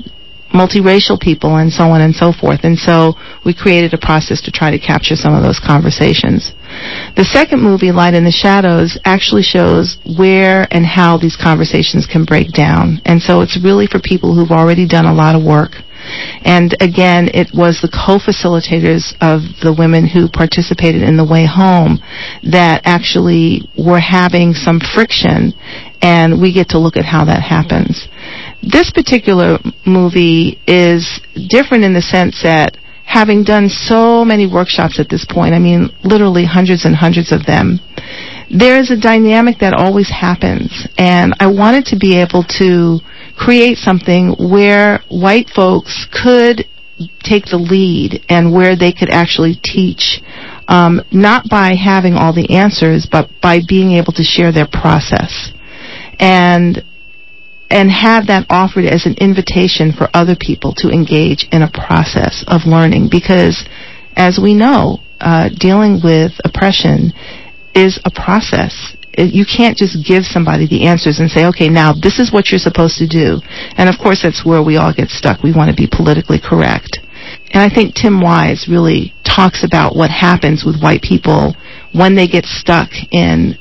multiracial 0.54 1.20
people 1.20 1.58
and 1.58 1.72
so 1.72 1.84
on 1.92 2.02
and 2.02 2.14
so 2.14 2.32
forth. 2.32 2.62
And 2.64 2.78
so 2.78 3.16
we 3.46 3.54
created 3.54 3.94
a 3.94 3.98
process 3.98 4.42
to 4.44 4.52
try 4.52 4.72
to 4.72 4.80
capture 4.80 5.16
some 5.16 5.34
of 5.34 5.44
those 5.44 5.60
conversations. 5.60 6.52
The 7.16 7.26
second 7.26 7.62
movie, 7.62 7.92
Light 7.92 8.14
in 8.14 8.24
the 8.24 8.32
Shadows, 8.32 8.98
actually 9.06 9.44
shows 9.44 9.98
where 10.18 10.68
and 10.72 10.86
how 10.86 11.18
these 11.18 11.36
conversations 11.36 12.08
can 12.08 12.26
break 12.26 12.52
down. 12.54 13.02
And 13.06 13.22
so 13.22 13.42
it's 13.42 13.60
really 13.64 13.88
for 13.88 14.00
people 14.00 14.34
who've 14.36 14.52
already 14.52 14.88
done 14.88 15.06
a 15.06 15.14
lot 15.14 15.36
of 15.36 15.44
work 15.44 15.74
And 16.44 16.76
again, 16.82 17.30
it 17.34 17.50
was 17.54 17.82
the 17.82 17.92
co-facilitators 17.92 19.14
of 19.22 19.42
the 19.62 19.74
women 19.74 20.08
who 20.08 20.30
participated 20.30 21.04
in 21.04 21.18
the 21.18 21.26
way 21.26 21.46
home 21.46 22.00
that 22.52 22.82
actually 22.86 23.70
were 23.78 24.00
having 24.00 24.54
some 24.54 24.80
friction 24.80 25.54
and 26.02 26.42
we 26.42 26.54
get 26.54 26.70
to 26.70 26.80
look 26.80 26.98
at 26.98 27.06
how 27.06 27.26
that 27.26 27.42
happens. 27.44 28.08
This 28.64 28.92
particular 28.92 29.60
movie 29.86 30.60
is 30.66 31.06
different 31.50 31.84
in 31.84 31.94
the 31.94 32.02
sense 32.02 32.42
that 32.42 32.78
having 33.12 33.44
done 33.44 33.68
so 33.68 34.24
many 34.24 34.48
workshops 34.48 34.98
at 34.98 35.10
this 35.10 35.26
point, 35.30 35.54
I 35.54 35.60
mean, 35.60 35.90
literally 36.02 36.46
hundreds 36.46 36.86
and 36.86 36.96
hundreds 36.96 37.34
of 37.34 37.46
them, 37.46 37.80
there 38.50 38.80
is 38.80 38.90
a 38.90 39.00
dynamic 39.00 39.60
that 39.60 39.74
always 39.74 40.10
happens. 40.10 40.88
And 40.98 41.36
I 41.40 41.48
wanted 41.48 41.86
to 41.88 41.98
be 42.00 42.16
able 42.18 42.46
to 42.60 43.00
create 43.38 43.78
something 43.78 44.36
where 44.40 45.04
white 45.10 45.50
folks 45.50 46.08
could 46.24 46.64
take 47.20 47.46
the 47.46 47.58
lead 47.58 48.24
and 48.30 48.54
where 48.54 48.78
they 48.78 48.94
could 48.94 49.10
actually 49.10 49.56
teach, 49.62 50.22
um, 50.70 51.02
not 51.12 51.50
by 51.50 51.76
having 51.76 52.14
all 52.14 52.32
the 52.34 52.56
answers, 52.56 53.08
but 53.12 53.30
by 53.42 53.60
being 53.68 53.92
able 53.92 54.14
to 54.14 54.24
share 54.24 54.54
their 54.54 54.68
process. 54.72 55.52
And 56.18 56.82
and 57.72 57.90
have 57.90 58.28
that 58.28 58.46
offered 58.50 58.86
as 58.86 59.06
an 59.06 59.16
invitation 59.20 59.92
for 59.92 60.10
other 60.14 60.36
people 60.36 60.74
to 60.76 60.90
engage 60.90 61.48
in 61.52 61.62
a 61.62 61.72
process 61.72 62.44
of 62.48 62.68
learning 62.68 63.08
because 63.10 63.64
as 64.16 64.40
we 64.42 64.54
know 64.54 65.00
uh, 65.20 65.50
dealing 65.58 66.02
with 66.04 66.32
oppression 66.44 67.14
is 67.74 68.00
a 68.04 68.12
process 68.12 68.96
you 69.18 69.46
can't 69.46 69.78
just 69.78 70.08
give 70.08 70.24
somebody 70.24 70.68
the 70.68 70.88
answers 70.88 71.20
and 71.20 71.30
say, 71.30 71.46
okay, 71.48 71.68
now 71.68 71.94
this 71.94 72.20
is 72.20 72.32
what 72.32 72.50
you're 72.50 72.60
supposed 72.60 72.98
to 72.98 73.08
do. 73.08 73.42
And 73.76 73.90
of 73.90 73.96
course, 74.02 74.24
that's 74.24 74.46
where 74.46 74.64
we 74.64 74.78
all 74.78 74.94
get 74.94 75.10
stuck. 75.10 75.44
We 75.44 75.54
want 75.54 75.70
to 75.70 75.76
be 75.76 75.88
politically 75.88 76.40
correct. 76.40 77.00
And 77.52 77.62
I 77.62 77.74
think 77.74 77.96
Tim 77.96 78.22
Wise 78.22 78.68
really 78.70 79.14
talks 79.24 79.64
about 79.64 79.96
what 79.96 80.10
happens 80.10 80.64
with 80.66 80.82
white 80.82 81.02
people 81.02 81.56
when 81.94 82.16
they 82.16 82.28
get 82.28 82.46
stuck 82.46 82.90
in, 83.12 83.58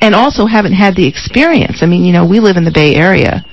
and 0.00 0.14
also 0.14 0.46
haven't 0.46 0.74
had 0.74 0.96
the 0.96 1.06
experience. 1.06 1.82
I 1.82 1.86
mean, 1.86 2.04
you 2.04 2.12
know, 2.12 2.26
we 2.26 2.40
live 2.40 2.56
in 2.56 2.64
the 2.64 2.72
Bay 2.74 2.94
Area, 2.94 3.44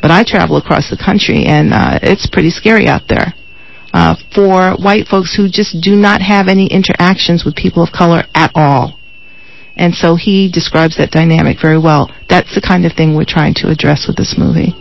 but 0.00 0.10
I 0.10 0.24
travel 0.24 0.56
across 0.56 0.90
the 0.90 0.96
country, 0.96 1.44
and 1.44 1.72
uh, 1.72 1.98
it's 2.02 2.28
pretty 2.28 2.50
scary 2.50 2.86
out 2.86 3.02
there. 3.08 3.34
Uh, 3.92 4.14
for 4.34 4.76
white 4.78 5.08
folks 5.08 5.34
who 5.34 5.48
just 5.50 5.82
do 5.82 5.96
not 5.96 6.22
have 6.22 6.46
any 6.46 6.66
interactions 6.68 7.44
with 7.44 7.56
people 7.56 7.82
of 7.82 7.90
color 7.90 8.22
at 8.34 8.52
all. 8.54 8.98
And 9.76 9.94
so 9.94 10.14
he 10.14 10.50
describes 10.50 10.96
that 10.98 11.10
dynamic 11.10 11.56
very 11.60 11.78
well. 11.78 12.10
That's 12.28 12.54
the 12.54 12.60
kind 12.60 12.86
of 12.86 12.92
thing 12.92 13.16
we're 13.16 13.24
trying 13.26 13.54
to 13.54 13.68
address 13.68 14.06
with 14.06 14.16
this 14.16 14.36
movie. 14.38 14.74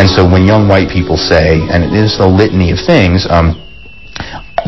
And 0.00 0.08
so 0.08 0.24
when 0.24 0.46
young 0.46 0.66
white 0.66 0.88
people 0.88 1.18
say, 1.18 1.60
and 1.60 1.84
it 1.84 1.92
is 1.92 2.16
a 2.20 2.26
litany 2.26 2.72
of 2.72 2.78
things, 2.86 3.26
um, 3.28 3.60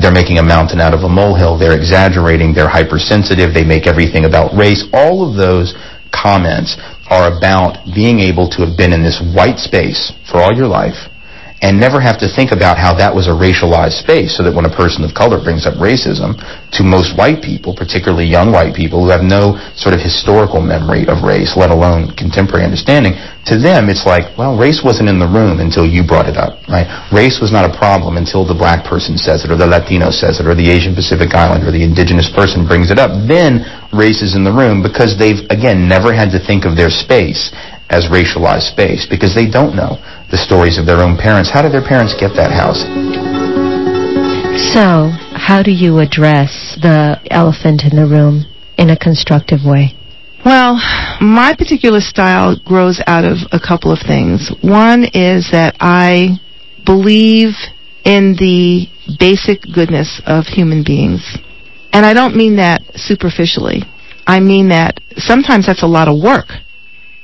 they're 0.00 0.12
making 0.12 0.38
a 0.38 0.42
mountain 0.42 0.80
out 0.80 0.94
of 0.94 1.00
a 1.04 1.08
molehill, 1.08 1.58
they're 1.58 1.76
exaggerating, 1.76 2.54
they're 2.54 2.68
hypersensitive, 2.68 3.52
they 3.52 3.64
make 3.64 3.86
everything 3.86 4.24
about 4.24 4.54
race, 4.56 4.84
all 4.92 5.28
of 5.28 5.36
those 5.36 5.74
comments 6.12 6.76
are 7.10 7.36
about 7.36 7.76
being 7.94 8.20
able 8.20 8.48
to 8.48 8.64
have 8.64 8.76
been 8.76 8.92
in 8.92 9.02
this 9.02 9.20
white 9.34 9.58
space 9.58 10.12
for 10.30 10.38
all 10.40 10.52
your 10.52 10.68
life 10.68 11.11
and 11.62 11.78
never 11.78 12.02
have 12.02 12.18
to 12.18 12.26
think 12.26 12.50
about 12.50 12.76
how 12.76 12.90
that 12.90 13.14
was 13.14 13.30
a 13.30 13.34
racialized 13.34 14.02
space 14.02 14.34
so 14.34 14.42
that 14.42 14.50
when 14.50 14.66
a 14.66 14.74
person 14.74 15.06
of 15.06 15.14
color 15.14 15.38
brings 15.38 15.62
up 15.62 15.78
racism 15.78 16.34
to 16.74 16.82
most 16.82 17.14
white 17.14 17.38
people, 17.38 17.70
particularly 17.70 18.26
young 18.26 18.50
white 18.50 18.74
people 18.74 18.98
who 18.98 19.14
have 19.14 19.22
no 19.22 19.54
sort 19.78 19.94
of 19.94 20.02
historical 20.02 20.58
memory 20.58 21.06
of 21.06 21.22
race, 21.22 21.54
let 21.54 21.70
alone 21.70 22.10
contemporary 22.18 22.66
understanding, 22.66 23.14
to 23.46 23.54
them 23.54 23.86
it's 23.86 24.02
like, 24.02 24.26
well, 24.34 24.58
race 24.58 24.82
wasn't 24.82 25.06
in 25.06 25.22
the 25.22 25.26
room 25.26 25.62
until 25.62 25.86
you 25.86 26.02
brought 26.02 26.26
it 26.26 26.34
up, 26.34 26.58
right? 26.66 26.90
Race 27.14 27.38
was 27.38 27.54
not 27.54 27.62
a 27.62 27.72
problem 27.78 28.18
until 28.18 28.42
the 28.42 28.58
black 28.58 28.82
person 28.82 29.14
says 29.14 29.46
it 29.46 29.50
or 29.54 29.56
the 29.56 29.66
Latino 29.66 30.10
says 30.10 30.42
it 30.42 30.50
or 30.50 30.58
the 30.58 30.66
Asian 30.66 30.98
Pacific 30.98 31.30
Islander 31.30 31.70
or 31.70 31.74
the 31.74 31.86
indigenous 31.86 32.26
person 32.34 32.66
brings 32.66 32.90
it 32.90 32.98
up. 32.98 33.14
Then 33.30 33.62
race 33.94 34.18
is 34.18 34.34
in 34.34 34.42
the 34.42 34.50
room 34.50 34.82
because 34.82 35.14
they've, 35.14 35.46
again, 35.46 35.86
never 35.86 36.10
had 36.10 36.34
to 36.34 36.42
think 36.42 36.66
of 36.66 36.74
their 36.74 36.90
space 36.90 37.54
as 37.92 38.08
racialized 38.08 38.72
space 38.72 39.06
because 39.06 39.34
they 39.34 39.46
don't 39.46 39.76
know 39.76 40.00
the 40.32 40.40
stories 40.40 40.78
of 40.78 40.86
their 40.86 41.04
own 41.04 41.16
parents. 41.20 41.52
How 41.52 41.60
did 41.60 41.72
their 41.72 41.84
parents 41.84 42.16
get 42.18 42.32
that 42.40 42.50
house? 42.50 42.80
So, 44.72 45.12
how 45.36 45.62
do 45.62 45.70
you 45.70 45.98
address 45.98 46.78
the 46.80 47.20
elephant 47.30 47.84
in 47.84 47.94
the 47.96 48.08
room 48.08 48.48
in 48.78 48.88
a 48.88 48.96
constructive 48.96 49.60
way? 49.64 49.92
Well, 50.44 50.80
my 51.20 51.54
particular 51.56 52.00
style 52.00 52.56
grows 52.64 53.00
out 53.06 53.24
of 53.24 53.38
a 53.52 53.60
couple 53.60 53.92
of 53.92 54.00
things. 54.00 54.50
One 54.62 55.04
is 55.12 55.52
that 55.52 55.76
I 55.78 56.40
believe 56.84 57.52
in 58.04 58.34
the 58.34 58.88
basic 59.18 59.60
goodness 59.72 60.20
of 60.26 60.46
human 60.46 60.82
beings. 60.82 61.38
And 61.92 62.06
I 62.06 62.14
don't 62.14 62.34
mean 62.34 62.56
that 62.56 62.80
superficially. 62.94 63.84
I 64.26 64.40
mean 64.40 64.70
that 64.70 64.98
sometimes 65.16 65.66
that's 65.66 65.82
a 65.82 65.86
lot 65.86 66.08
of 66.08 66.20
work 66.20 66.48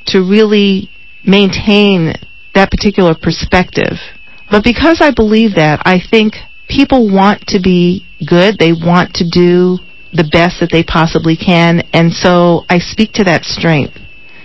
to 0.08 0.20
really 0.20 0.90
maintain 1.24 2.14
that 2.58 2.70
particular 2.70 3.14
perspective. 3.14 3.94
But 4.50 4.64
because 4.64 5.00
I 5.00 5.12
believe 5.14 5.54
that, 5.54 5.80
I 5.86 6.00
think 6.02 6.34
people 6.68 7.06
want 7.06 7.46
to 7.54 7.60
be 7.62 8.04
good. 8.26 8.58
They 8.58 8.72
want 8.72 9.14
to 9.14 9.24
do 9.30 9.78
the 10.12 10.28
best 10.32 10.58
that 10.60 10.70
they 10.72 10.82
possibly 10.82 11.36
can. 11.36 11.86
And 11.92 12.12
so 12.12 12.64
I 12.68 12.78
speak 12.78 13.12
to 13.14 13.24
that 13.24 13.44
strength. 13.44 13.94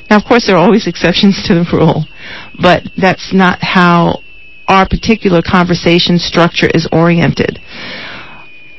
Now, 0.10 0.18
of 0.18 0.26
course, 0.26 0.46
there 0.46 0.56
are 0.56 0.64
always 0.64 0.86
exceptions 0.92 1.42
to 1.48 1.56
the 1.56 1.66
rule, 1.74 2.06
but 2.62 2.84
that's 2.96 3.34
not 3.34 3.58
how 3.62 4.22
our 4.68 4.88
particular 4.88 5.42
conversation 5.42 6.20
structure 6.20 6.70
is 6.74 6.88
oriented. 6.92 7.60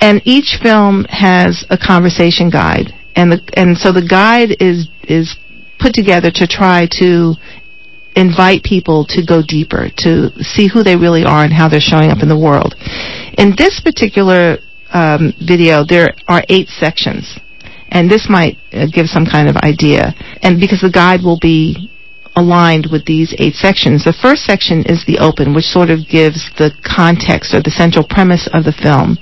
And 0.01 0.21
each 0.25 0.59
film 0.63 1.07
has 1.09 1.65
a 1.71 1.79
conversation 1.79 2.51
guide. 2.51 2.95
And 3.17 3.33
the, 3.33 3.41
and 3.55 3.77
so 3.77 3.93
the 3.93 4.07
guide 4.07 4.57
is, 4.61 4.89
is 5.03 5.37
put 5.79 5.95
together 5.95 6.31
to 6.35 6.47
try 6.47 6.87
to 7.01 7.35
invite 8.17 8.63
people 8.63 9.05
to 9.07 9.25
go 9.25 9.43
deeper, 9.43 9.89
to 9.99 10.31
see 10.43 10.69
who 10.69 10.83
they 10.83 10.97
really 10.97 11.25
are 11.25 11.45
and 11.45 11.53
how 11.53 11.69
they're 11.69 11.81
showing 11.81 12.11
up 12.11 12.23
in 12.23 12.29
the 12.29 12.39
world. 12.39 12.75
In 13.39 13.55
this 13.57 13.81
particular 13.81 14.59
um, 14.93 15.33
video, 15.45 15.85
there 15.85 16.15
are 16.29 16.43
eight 16.49 16.69
sections. 16.69 17.39
And 17.89 18.11
this 18.11 18.27
might 18.29 18.57
uh, 18.73 18.87
give 18.93 19.07
some 19.07 19.27
kind 19.27 19.49
of 19.49 19.57
idea. 19.57 20.15
And 20.43 20.61
because 20.61 20.81
the 20.81 20.91
guide 20.91 21.23
will 21.23 21.39
be 21.41 21.91
aligned 22.37 22.89
with 22.91 23.05
these 23.05 23.33
eight 23.39 23.55
sections. 23.55 24.03
The 24.03 24.13
first 24.13 24.43
section 24.43 24.83
is 24.87 25.05
the 25.07 25.19
open, 25.19 25.55
which 25.55 25.71
sort 25.71 25.89
of 25.89 26.01
gives 26.11 26.51
the 26.59 26.75
context 26.83 27.55
or 27.55 27.63
the 27.63 27.71
central 27.71 28.05
premise 28.05 28.49
of 28.53 28.65
the 28.65 28.75
film. 28.75 29.19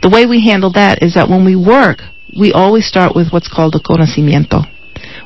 The 0.00 0.08
way 0.08 0.24
we 0.24 0.40
handle 0.40 0.72
that 0.72 1.02
is 1.02 1.12
that 1.14 1.28
when 1.28 1.44
we 1.44 1.54
work, 1.54 2.00
we 2.32 2.52
always 2.52 2.86
start 2.86 3.14
with 3.14 3.28
what's 3.30 3.52
called 3.52 3.74
a 3.74 3.78
conocimiento 3.78 4.64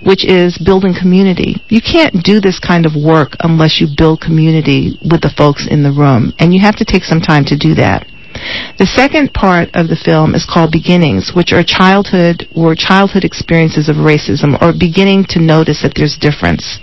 which 0.04 0.24
is 0.24 0.58
building 0.58 0.94
community. 0.94 1.56
You 1.68 1.80
can't 1.80 2.24
do 2.24 2.40
this 2.40 2.58
kind 2.58 2.86
of 2.86 2.92
work 2.94 3.36
unless 3.40 3.80
you 3.80 3.88
build 3.96 4.20
community 4.20 4.98
with 5.02 5.20
the 5.20 5.34
folks 5.36 5.66
in 5.68 5.82
the 5.82 5.92
room, 5.92 6.32
and 6.38 6.54
you 6.54 6.60
have 6.60 6.76
to 6.76 6.84
take 6.84 7.04
some 7.04 7.20
time 7.20 7.44
to 7.46 7.56
do 7.56 7.74
that. 7.74 8.06
The 8.78 8.86
second 8.86 9.34
part 9.34 9.68
of 9.74 9.88
the 9.88 10.00
film 10.00 10.34
is 10.34 10.46
called 10.48 10.72
Beginnings, 10.72 11.32
which 11.34 11.52
are 11.52 11.64
childhood 11.64 12.48
or 12.56 12.74
childhood 12.74 13.24
experiences 13.24 13.88
of 13.88 13.96
racism 13.96 14.56
or 14.62 14.72
beginning 14.72 15.26
to 15.30 15.40
notice 15.40 15.82
that 15.82 15.92
there's 15.94 16.16
difference. 16.16 16.78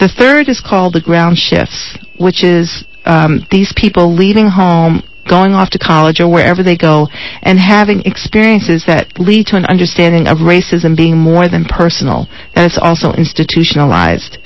The 0.00 0.08
third 0.08 0.48
is 0.48 0.60
called 0.60 0.94
The 0.94 1.04
Ground 1.04 1.38
Shifts, 1.38 1.96
which 2.18 2.42
is 2.42 2.84
um, 3.04 3.46
these 3.50 3.72
people 3.76 4.12
leaving 4.14 4.48
home 4.48 5.02
going 5.28 5.52
off 5.52 5.70
to 5.70 5.78
college 5.78 6.20
or 6.20 6.28
wherever 6.28 6.62
they 6.62 6.76
go 6.76 7.06
and 7.42 7.58
having 7.58 8.00
experiences 8.04 8.84
that 8.86 9.18
lead 9.18 9.46
to 9.46 9.56
an 9.56 9.66
understanding 9.66 10.26
of 10.26 10.38
racism 10.38 10.96
being 10.96 11.16
more 11.16 11.48
than 11.48 11.64
personal, 11.64 12.26
that 12.54 12.64
it's 12.64 12.80
also 12.80 13.12
institutionalized. 13.12 14.38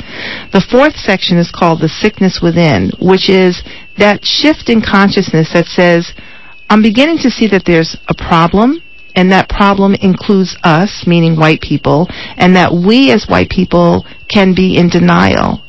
The 0.52 0.64
fourth 0.70 0.96
section 0.96 1.38
is 1.38 1.50
called 1.54 1.80
the 1.80 1.88
sickness 1.88 2.40
within, 2.42 2.90
which 3.00 3.30
is 3.30 3.62
that 3.98 4.24
shift 4.24 4.68
in 4.68 4.82
consciousness 4.82 5.52
that 5.54 5.66
says, 5.66 6.12
I'm 6.68 6.82
beginning 6.82 7.18
to 7.18 7.30
see 7.30 7.46
that 7.48 7.64
there's 7.64 7.96
a 8.08 8.14
problem, 8.14 8.82
and 9.14 9.30
that 9.30 9.48
problem 9.48 9.94
includes 9.94 10.56
us, 10.64 11.04
meaning 11.06 11.36
white 11.36 11.60
people, 11.60 12.08
and 12.36 12.56
that 12.56 12.72
we 12.72 13.12
as 13.12 13.26
white 13.28 13.50
people 13.50 14.04
can 14.28 14.54
be 14.54 14.76
in 14.76 14.88
denial 14.88 15.62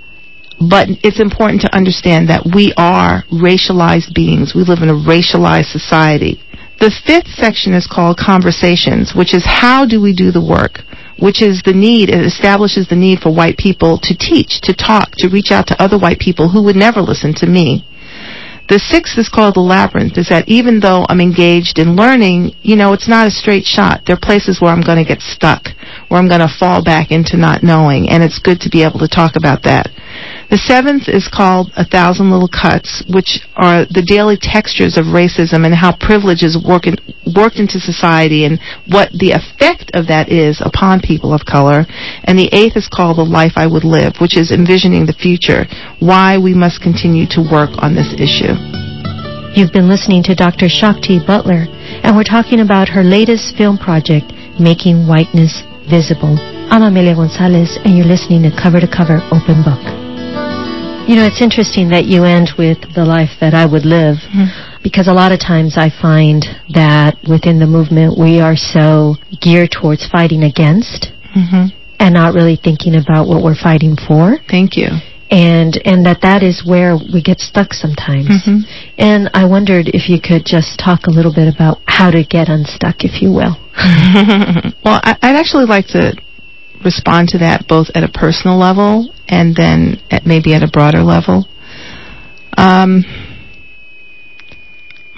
but 0.70 0.88
it's 1.04 1.20
important 1.20 1.62
to 1.62 1.76
understand 1.76 2.30
that 2.30 2.46
we 2.56 2.74
are 2.78 3.24
racialized 3.32 4.14
beings. 4.14 4.54
We 4.56 4.64
live 4.64 4.82
in 4.82 4.90
a 4.90 4.94
racialized 4.94 5.72
society. 5.72 6.40
The 6.80 6.92
fifth 7.06 7.28
section 7.28 7.74
is 7.74 7.88
called 7.88 8.18
conversations, 8.18 9.14
which 9.16 9.34
is 9.34 9.44
how 9.46 9.86
do 9.86 10.02
we 10.02 10.14
do 10.14 10.32
the 10.32 10.44
work? 10.44 10.84
Which 11.20 11.42
is 11.42 11.62
the 11.64 11.74
need, 11.74 12.10
it 12.10 12.26
establishes 12.26 12.88
the 12.88 12.96
need 12.96 13.20
for 13.20 13.34
white 13.34 13.58
people 13.58 14.00
to 14.04 14.18
teach, 14.18 14.60
to 14.62 14.74
talk, 14.74 15.12
to 15.18 15.30
reach 15.30 15.52
out 15.52 15.68
to 15.68 15.82
other 15.82 15.98
white 15.98 16.20
people 16.20 16.50
who 16.50 16.64
would 16.64 16.76
never 16.76 17.02
listen 17.02 17.34
to 17.36 17.48
me. 17.48 17.86
The 18.70 18.80
sixth 18.80 19.18
is 19.18 19.28
called 19.28 19.56
the 19.56 19.62
labyrinth, 19.62 20.18
is 20.18 20.30
that 20.30 20.48
even 20.48 20.80
though 20.80 21.06
I'm 21.10 21.20
engaged 21.20 21.80
in 21.80 21.96
learning, 21.96 22.56
you 22.62 22.76
know, 22.76 22.94
it's 22.94 23.10
not 23.10 23.28
a 23.28 23.32
straight 23.32 23.66
shot. 23.66 24.04
There 24.06 24.16
are 24.16 24.20
places 24.20 24.62
where 24.62 24.72
I'm 24.72 24.82
going 24.82 25.04
to 25.04 25.08
get 25.08 25.20
stuck, 25.20 25.68
where 26.08 26.20
I'm 26.20 26.30
going 26.30 26.40
to 26.40 26.58
fall 26.60 26.84
back 26.84 27.12
into 27.12 27.36
not 27.36 27.62
knowing. 27.62 28.08
And 28.08 28.24
it's 28.24 28.40
good 28.40 28.62
to 28.62 28.70
be 28.72 28.84
able 28.84 29.00
to 29.00 29.12
talk 29.12 29.36
about 29.36 29.64
that. 29.64 29.92
The 30.50 30.58
seventh 30.58 31.10
is 31.10 31.28
called 31.28 31.74
A 31.76 31.84
Thousand 31.84 32.32
Little 32.32 32.48
Cuts, 32.48 33.04
which 33.12 33.44
are 33.56 33.84
the 33.90 34.06
daily 34.06 34.38
textures 34.40 34.96
of 34.96 35.12
racism 35.12 35.66
and 35.66 35.76
how 35.76 35.98
privilege 35.98 36.44
is 36.44 36.56
working, 36.56 36.96
worked 37.36 37.58
into 37.58 37.84
society 37.84 38.46
and 38.46 38.62
what 38.88 39.12
the 39.12 39.36
effect 39.36 39.83
of 39.94 40.08
that 40.08 40.30
is 40.30 40.62
upon 40.62 41.00
people 41.00 41.34
of 41.34 41.46
color. 41.46 41.86
And 42.26 42.38
the 42.38 42.50
eighth 42.52 42.76
is 42.76 42.90
called 42.90 43.18
The 43.18 43.24
Life 43.24 43.54
I 43.56 43.68
Would 43.68 43.84
Live, 43.84 44.18
which 44.20 44.38
is 44.38 44.52
envisioning 44.52 45.06
the 45.06 45.14
future, 45.14 45.66
why 46.00 46.38
we 46.38 46.54
must 46.54 46.82
continue 46.82 47.26
to 47.32 47.42
work 47.42 47.70
on 47.80 47.96
this 47.96 48.14
issue. 48.18 48.58
You've 49.54 49.72
been 49.72 49.88
listening 49.88 50.24
to 50.24 50.36
Dr. 50.36 50.68
Shakti 50.68 51.22
Butler, 51.22 51.70
and 52.02 52.18
we're 52.18 52.26
talking 52.26 52.60
about 52.60 52.90
her 52.90 53.04
latest 53.04 53.56
film 53.56 53.78
project, 53.78 54.34
Making 54.60 55.06
Whiteness 55.06 55.62
Visible. 55.86 56.42
I'm 56.74 56.82
Amelia 56.82 57.14
Gonzalez, 57.14 57.78
and 57.86 57.96
you're 57.96 58.10
listening 58.10 58.42
to 58.44 58.52
Cover 58.52 58.80
to 58.80 58.90
Cover 58.90 59.22
Open 59.30 59.62
Book. 59.62 59.82
You 61.06 61.20
know, 61.20 61.28
it's 61.28 61.42
interesting 61.42 61.90
that 61.90 62.06
you 62.06 62.24
end 62.24 62.58
with 62.58 62.80
the 62.96 63.06
life 63.06 63.38
that 63.42 63.54
I 63.54 63.68
would 63.68 63.86
live 63.86 64.18
mm-hmm. 64.26 64.73
Because 64.84 65.08
a 65.08 65.14
lot 65.14 65.32
of 65.32 65.40
times 65.40 65.78
I 65.78 65.90
find 65.90 66.44
that 66.74 67.18
within 67.28 67.60
the 67.60 67.66
movement 67.66 68.20
we 68.20 68.40
are 68.40 68.56
so 68.56 69.16
geared 69.42 69.72
towards 69.72 70.08
fighting 70.08 70.44
against 70.44 71.12
mm-hmm. 71.36 71.72
and 72.00 72.14
not 72.14 72.34
really 72.34 72.60
thinking 72.62 72.96
about 72.96 73.28
what 73.28 73.42
we're 73.42 73.56
fighting 73.56 73.96
for. 73.96 74.38
Thank 74.50 74.76
you. 74.76 74.90
And 75.32 75.82
and 75.86 76.06
that 76.06 76.22
that 76.22 76.44
is 76.44 76.62
where 76.68 76.96
we 76.96 77.24
get 77.24 77.40
stuck 77.40 77.74
sometimes. 77.74 78.30
Mm-hmm. 78.30 78.70
And 79.00 79.30
I 79.34 79.46
wondered 79.46 79.88
if 79.88 80.08
you 80.08 80.22
could 80.22 80.46
just 80.46 80.78
talk 80.78 81.08
a 81.08 81.10
little 81.10 81.34
bit 81.34 81.50
about 81.50 81.80
how 81.88 82.12
to 82.12 82.24
get 82.24 82.50
unstuck, 82.50 83.02
if 83.02 83.22
you 83.22 83.32
will. 83.32 83.58
well, 84.86 85.02
I, 85.02 85.18
I'd 85.24 85.36
actually 85.36 85.66
like 85.66 85.88
to 85.88 86.14
respond 86.84 87.30
to 87.30 87.40
that 87.40 87.66
both 87.68 87.88
at 87.96 88.04
a 88.04 88.10
personal 88.10 88.60
level 88.60 89.10
and 89.28 89.56
then 89.56 89.98
at 90.12 90.26
maybe 90.26 90.54
at 90.54 90.62
a 90.62 90.68
broader 90.68 91.02
level. 91.02 91.48
Um, 92.58 93.04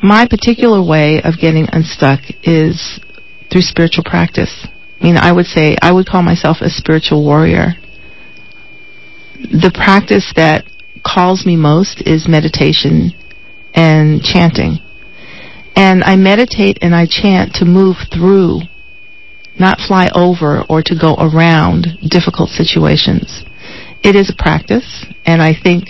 my 0.06 0.28
particular 0.28 0.84
way 0.84 1.20
of 1.24 1.40
getting 1.42 1.68
unstuck 1.72 2.22
is 2.44 3.00
through 3.52 3.62
spiritual 3.62 4.04
practice. 4.04 4.68
I 5.02 5.04
mean, 5.04 5.18
I 5.18 5.32
would 5.32 5.48
say 5.48 5.76
I 5.82 5.92
would 5.92 6.06
call 6.06 6.22
myself 6.22 6.58
a 6.62 6.70
spiritual 6.70 7.26
warrior. 7.26 7.74
The 9.40 9.72
practice 9.74 10.32
that 10.36 10.66
calls 11.04 11.46
me 11.46 11.56
most 11.56 12.04
is 12.06 12.28
meditation 12.28 13.12
and 13.74 14.22
chanting. 14.22 14.78
And 15.76 16.04
I 16.04 16.16
meditate 16.16 16.78
and 16.82 16.96
I 16.96 17.08
chant 17.10 17.54
to 17.56 17.66
move 17.66 17.98
through 18.14 18.62
not 19.60 19.80
fly 19.80 20.10
over 20.14 20.64
or 20.70 20.82
to 20.84 20.96
go 21.00 21.16
around 21.16 21.88
difficult 22.10 22.50
situations. 22.50 23.44
It 24.04 24.16
is 24.16 24.30
a 24.30 24.36
practice, 24.38 25.06
and 25.26 25.42
I 25.42 25.54
think 25.54 25.90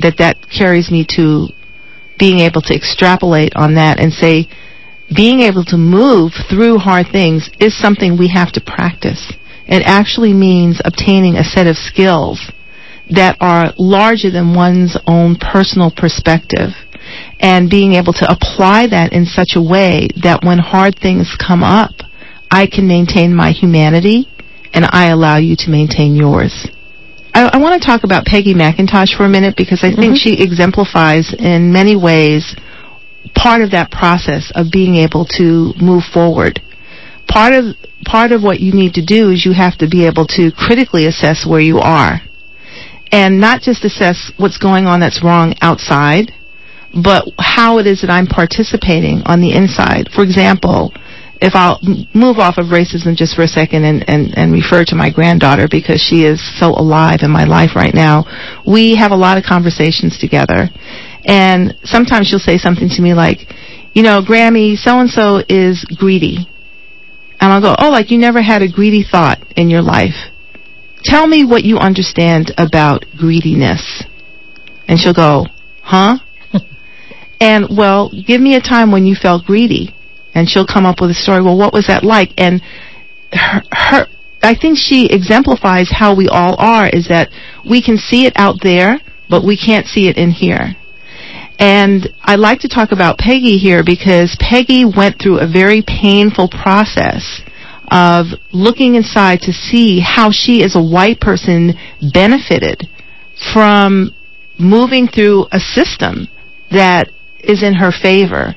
that 0.00 0.18
that 0.18 0.36
carries 0.50 0.90
me 0.90 1.04
to 1.16 1.48
being 2.18 2.40
able 2.40 2.62
to 2.62 2.74
extrapolate 2.74 3.52
on 3.56 3.74
that 3.74 4.00
and 4.00 4.12
say, 4.12 4.48
being 5.14 5.40
able 5.40 5.64
to 5.64 5.76
move 5.76 6.32
through 6.50 6.78
hard 6.78 7.06
things 7.12 7.48
is 7.60 7.78
something 7.78 8.18
we 8.18 8.28
have 8.28 8.52
to 8.52 8.60
practice. 8.60 9.32
It 9.66 9.82
actually 9.84 10.32
means 10.32 10.80
obtaining 10.84 11.36
a 11.36 11.44
set 11.44 11.66
of 11.66 11.76
skills 11.76 12.50
that 13.10 13.36
are 13.40 13.72
larger 13.78 14.30
than 14.30 14.54
one's 14.54 14.96
own 15.06 15.36
personal 15.36 15.92
perspective 15.94 16.70
and 17.38 17.70
being 17.70 17.94
able 17.94 18.12
to 18.12 18.26
apply 18.30 18.88
that 18.88 19.12
in 19.12 19.26
such 19.26 19.54
a 19.54 19.62
way 19.62 20.08
that 20.22 20.42
when 20.42 20.58
hard 20.58 20.98
things 21.00 21.36
come 21.38 21.62
up, 21.62 21.92
I 22.50 22.66
can 22.66 22.88
maintain 22.88 23.34
my 23.34 23.52
humanity 23.52 24.28
and 24.72 24.86
I 24.90 25.08
allow 25.08 25.36
you 25.36 25.54
to 25.56 25.70
maintain 25.70 26.16
yours. 26.16 26.68
I, 27.36 27.50
I 27.52 27.56
want 27.58 27.80
to 27.80 27.86
talk 27.86 28.02
about 28.02 28.24
Peggy 28.24 28.54
McIntosh 28.54 29.14
for 29.14 29.24
a 29.24 29.28
minute 29.28 29.56
because 29.58 29.84
I 29.84 29.92
think 29.92 30.16
mm-hmm. 30.16 30.40
she 30.40 30.42
exemplifies 30.42 31.34
in 31.38 31.70
many 31.70 31.94
ways 31.94 32.56
part 33.34 33.60
of 33.60 33.72
that 33.72 33.90
process 33.90 34.50
of 34.54 34.72
being 34.72 34.96
able 34.96 35.26
to 35.36 35.74
move 35.76 36.04
forward. 36.04 36.62
Part 37.28 37.52
of 37.52 37.76
part 38.06 38.32
of 38.32 38.42
what 38.42 38.60
you 38.60 38.72
need 38.72 38.94
to 38.94 39.04
do 39.04 39.30
is 39.30 39.44
you 39.44 39.52
have 39.52 39.76
to 39.78 39.88
be 39.88 40.06
able 40.06 40.24
to 40.38 40.50
critically 40.56 41.04
assess 41.04 41.44
where 41.44 41.60
you 41.60 41.78
are 41.78 42.22
and 43.12 43.38
not 43.38 43.60
just 43.60 43.84
assess 43.84 44.32
what's 44.38 44.56
going 44.56 44.86
on 44.86 45.00
that's 45.00 45.22
wrong 45.22 45.54
outside, 45.60 46.32
but 47.04 47.28
how 47.38 47.78
it 47.78 47.86
is 47.86 48.00
that 48.00 48.08
I'm 48.08 48.26
participating 48.26 49.20
on 49.26 49.42
the 49.42 49.52
inside. 49.52 50.08
For 50.14 50.22
example, 50.22 50.94
if 51.40 51.54
I'll 51.54 51.78
move 52.14 52.38
off 52.38 52.56
of 52.56 52.66
racism 52.66 53.14
just 53.14 53.36
for 53.36 53.42
a 53.42 53.48
second 53.48 53.84
and, 53.84 54.08
and, 54.08 54.36
and 54.36 54.52
refer 54.52 54.84
to 54.86 54.94
my 54.94 55.10
granddaughter 55.10 55.68
because 55.70 56.00
she 56.00 56.24
is 56.24 56.40
so 56.58 56.68
alive 56.70 57.20
in 57.22 57.30
my 57.30 57.44
life 57.44 57.76
right 57.76 57.94
now, 57.94 58.24
we 58.66 58.96
have 58.96 59.12
a 59.12 59.16
lot 59.16 59.36
of 59.36 59.44
conversations 59.44 60.18
together. 60.18 60.68
And 61.24 61.76
sometimes 61.84 62.28
she'll 62.28 62.38
say 62.38 62.56
something 62.56 62.88
to 62.88 63.02
me 63.02 63.12
like, 63.12 63.38
you 63.92 64.02
know, 64.02 64.22
Grammy, 64.22 64.76
so 64.76 64.98
and 64.98 65.10
so 65.10 65.42
is 65.48 65.84
greedy. 65.98 66.48
And 67.38 67.52
I'll 67.52 67.60
go, 67.60 67.74
oh, 67.78 67.90
like 67.90 68.10
you 68.10 68.18
never 68.18 68.40
had 68.40 68.62
a 68.62 68.70
greedy 68.70 69.04
thought 69.04 69.38
in 69.56 69.68
your 69.68 69.82
life. 69.82 70.32
Tell 71.04 71.26
me 71.26 71.44
what 71.44 71.64
you 71.64 71.76
understand 71.76 72.52
about 72.56 73.04
greediness. 73.16 74.04
And 74.88 74.98
she'll 74.98 75.14
go, 75.14 75.46
huh? 75.82 76.18
and 77.40 77.66
well, 77.76 78.10
give 78.26 78.40
me 78.40 78.54
a 78.56 78.60
time 78.60 78.90
when 78.90 79.04
you 79.04 79.14
felt 79.14 79.44
greedy 79.44 79.96
and 80.36 80.46
she'll 80.46 80.66
come 80.66 80.84
up 80.84 81.00
with 81.00 81.10
a 81.10 81.14
story. 81.14 81.40
Well, 81.40 81.56
what 81.56 81.72
was 81.72 81.86
that 81.86 82.04
like? 82.04 82.28
And 82.36 82.60
her, 83.32 83.62
her 83.72 84.06
I 84.42 84.54
think 84.54 84.76
she 84.76 85.08
exemplifies 85.10 85.88
how 85.90 86.14
we 86.14 86.28
all 86.28 86.54
are 86.58 86.88
is 86.88 87.08
that 87.08 87.30
we 87.68 87.82
can 87.82 87.96
see 87.96 88.26
it 88.26 88.34
out 88.36 88.56
there, 88.62 89.00
but 89.30 89.42
we 89.42 89.56
can't 89.56 89.86
see 89.86 90.08
it 90.08 90.18
in 90.18 90.30
here. 90.30 90.76
And 91.58 92.12
I 92.20 92.36
like 92.36 92.60
to 92.60 92.68
talk 92.68 92.92
about 92.92 93.16
Peggy 93.16 93.56
here 93.56 93.82
because 93.82 94.36
Peggy 94.38 94.84
went 94.84 95.16
through 95.18 95.38
a 95.38 95.50
very 95.50 95.82
painful 95.82 96.50
process 96.50 97.40
of 97.90 98.26
looking 98.52 98.94
inside 98.94 99.40
to 99.40 99.52
see 99.52 100.00
how 100.00 100.30
she 100.30 100.62
as 100.62 100.76
a 100.76 100.82
white 100.82 101.18
person 101.18 101.72
benefited 102.12 102.86
from 103.54 104.10
moving 104.58 105.08
through 105.08 105.46
a 105.50 105.58
system 105.58 106.28
that 106.70 107.08
is 107.48 107.62
in 107.62 107.74
her 107.74 107.90
favor. 107.90 108.54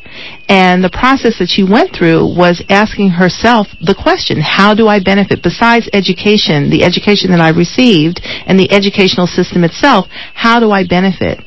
And 0.47 0.83
the 0.83 0.89
process 0.89 1.37
that 1.39 1.49
she 1.49 1.63
went 1.63 1.95
through 1.95 2.25
was 2.35 2.63
asking 2.69 3.09
herself 3.11 3.67
the 3.81 3.95
question, 3.95 4.41
how 4.41 4.73
do 4.73 4.87
I 4.87 4.99
benefit? 4.99 5.41
Besides 5.43 5.89
education, 5.93 6.69
the 6.69 6.83
education 6.83 7.31
that 7.31 7.41
I 7.41 7.49
received 7.49 8.21
and 8.23 8.59
the 8.59 8.71
educational 8.71 9.27
system 9.27 9.63
itself, 9.63 10.07
how 10.33 10.59
do 10.59 10.71
I 10.71 10.85
benefit? 10.85 11.39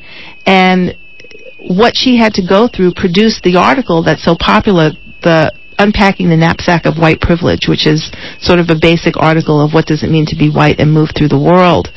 And 0.45 0.97
what 1.59 1.95
she 1.95 2.17
had 2.17 2.33
to 2.35 2.45
go 2.45 2.67
through 2.67 2.93
produced 2.95 3.43
the 3.43 3.55
article 3.55 4.03
that's 4.03 4.23
so 4.23 4.35
popular, 4.39 4.91
the 5.21 5.51
Unpacking 5.79 6.29
the 6.29 6.37
Knapsack 6.37 6.85
of 6.85 6.97
White 6.97 7.19
Privilege, 7.19 7.67
which 7.67 7.87
is 7.87 8.11
sort 8.39 8.59
of 8.59 8.69
a 8.69 8.77
basic 8.79 9.17
article 9.17 9.59
of 9.59 9.73
what 9.73 9.87
does 9.87 10.03
it 10.03 10.11
mean 10.11 10.25
to 10.27 10.35
be 10.35 10.49
white 10.49 10.79
and 10.79 10.93
move 10.93 11.09
through 11.17 11.29
the 11.29 11.39
world. 11.39 11.89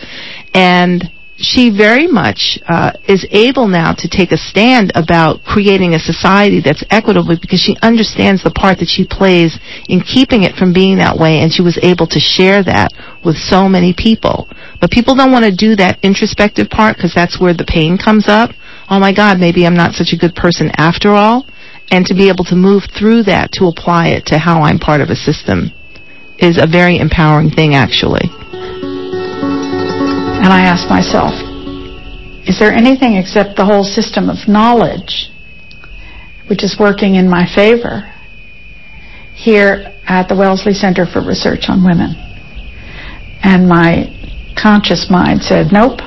And 0.55 1.05
she 1.37 1.69
very 1.69 2.07
much 2.07 2.59
uh, 2.67 2.93
is 3.07 3.27
able 3.31 3.69
now 3.69 3.93
to 3.93 4.09
take 4.09 4.33
a 4.33 4.39
stand 4.41 4.91
about 4.95 5.45
creating 5.45 5.93
a 5.95 5.99
society 5.99 6.61
that's 6.65 6.85
equitable 6.89 7.37
because 7.41 7.61
she 7.61 7.77
understands 7.83 8.43
the 8.43 8.51
part 8.51 8.79
that 8.79 8.89
she 8.89 9.07
plays 9.07 9.59
in 9.89 10.01
keeping 10.01 10.45
it 10.45 10.57
from 10.57 10.73
being 10.73 10.97
that 10.97 11.17
way, 11.17 11.41
and 11.41 11.53
she 11.53 11.61
was 11.61 11.79
able 11.83 12.07
to 12.07 12.19
share 12.19 12.65
that 12.65 12.89
with 13.25 13.37
so 13.37 13.69
many 13.69 13.93
people. 13.93 14.49
But 14.81 14.91
people 14.91 15.15
don't 15.15 15.33
want 15.33 15.45
to 15.45 15.55
do 15.55 15.77
that 15.77 16.01
introspective 16.03 16.71
part 16.71 16.97
because 16.97 17.13
that's 17.15 17.41
where 17.41 17.55
the 17.55 17.69
pain 17.69 17.99
comes 17.99 18.29
up. 18.29 18.51
Oh 18.89 18.99
my 18.99 19.13
God, 19.13 19.39
maybe 19.39 19.67
I'm 19.67 19.77
not 19.77 19.93
such 19.93 20.13
a 20.13 20.19
good 20.19 20.35
person 20.35 20.71
after 20.77 21.11
all. 21.11 21.45
And 21.91 22.05
to 22.07 22.15
be 22.15 22.29
able 22.29 22.45
to 22.51 22.57
move 22.57 22.85
through 22.99 23.25
that 23.25 23.53
to 23.53 23.67
apply 23.67 24.09
it 24.09 24.27
to 24.27 24.39
how 24.39 24.63
I'm 24.63 24.79
part 24.79 25.01
of 25.01 25.09
a 25.09 25.15
system 25.15 25.71
is 26.39 26.59
a 26.59 26.67
very 26.67 26.99
empowering 26.99 27.51
thing, 27.51 27.75
actually. 27.75 28.27
And 30.43 30.53
I 30.53 30.63
asked 30.63 30.89
myself, 30.89 31.33
is 32.49 32.59
there 32.59 32.73
anything 32.73 33.15
except 33.15 33.57
the 33.57 33.65
whole 33.65 33.83
system 33.83 34.29
of 34.31 34.37
knowledge 34.47 35.31
which 36.49 36.63
is 36.63 36.77
working 36.79 37.17
in 37.17 37.29
my 37.29 37.45
favor 37.53 38.13
here 39.35 39.93
at 40.07 40.29
the 40.29 40.37
Wellesley 40.37 40.73
Center 40.73 41.05
for 41.05 41.21
Research 41.21 41.65
on 41.69 41.85
Women? 41.85 42.15
And 43.43 43.69
my 43.69 44.13
conscious 44.61 45.09
mind 45.11 45.43
said, 45.43 45.73
nope. 45.73 45.99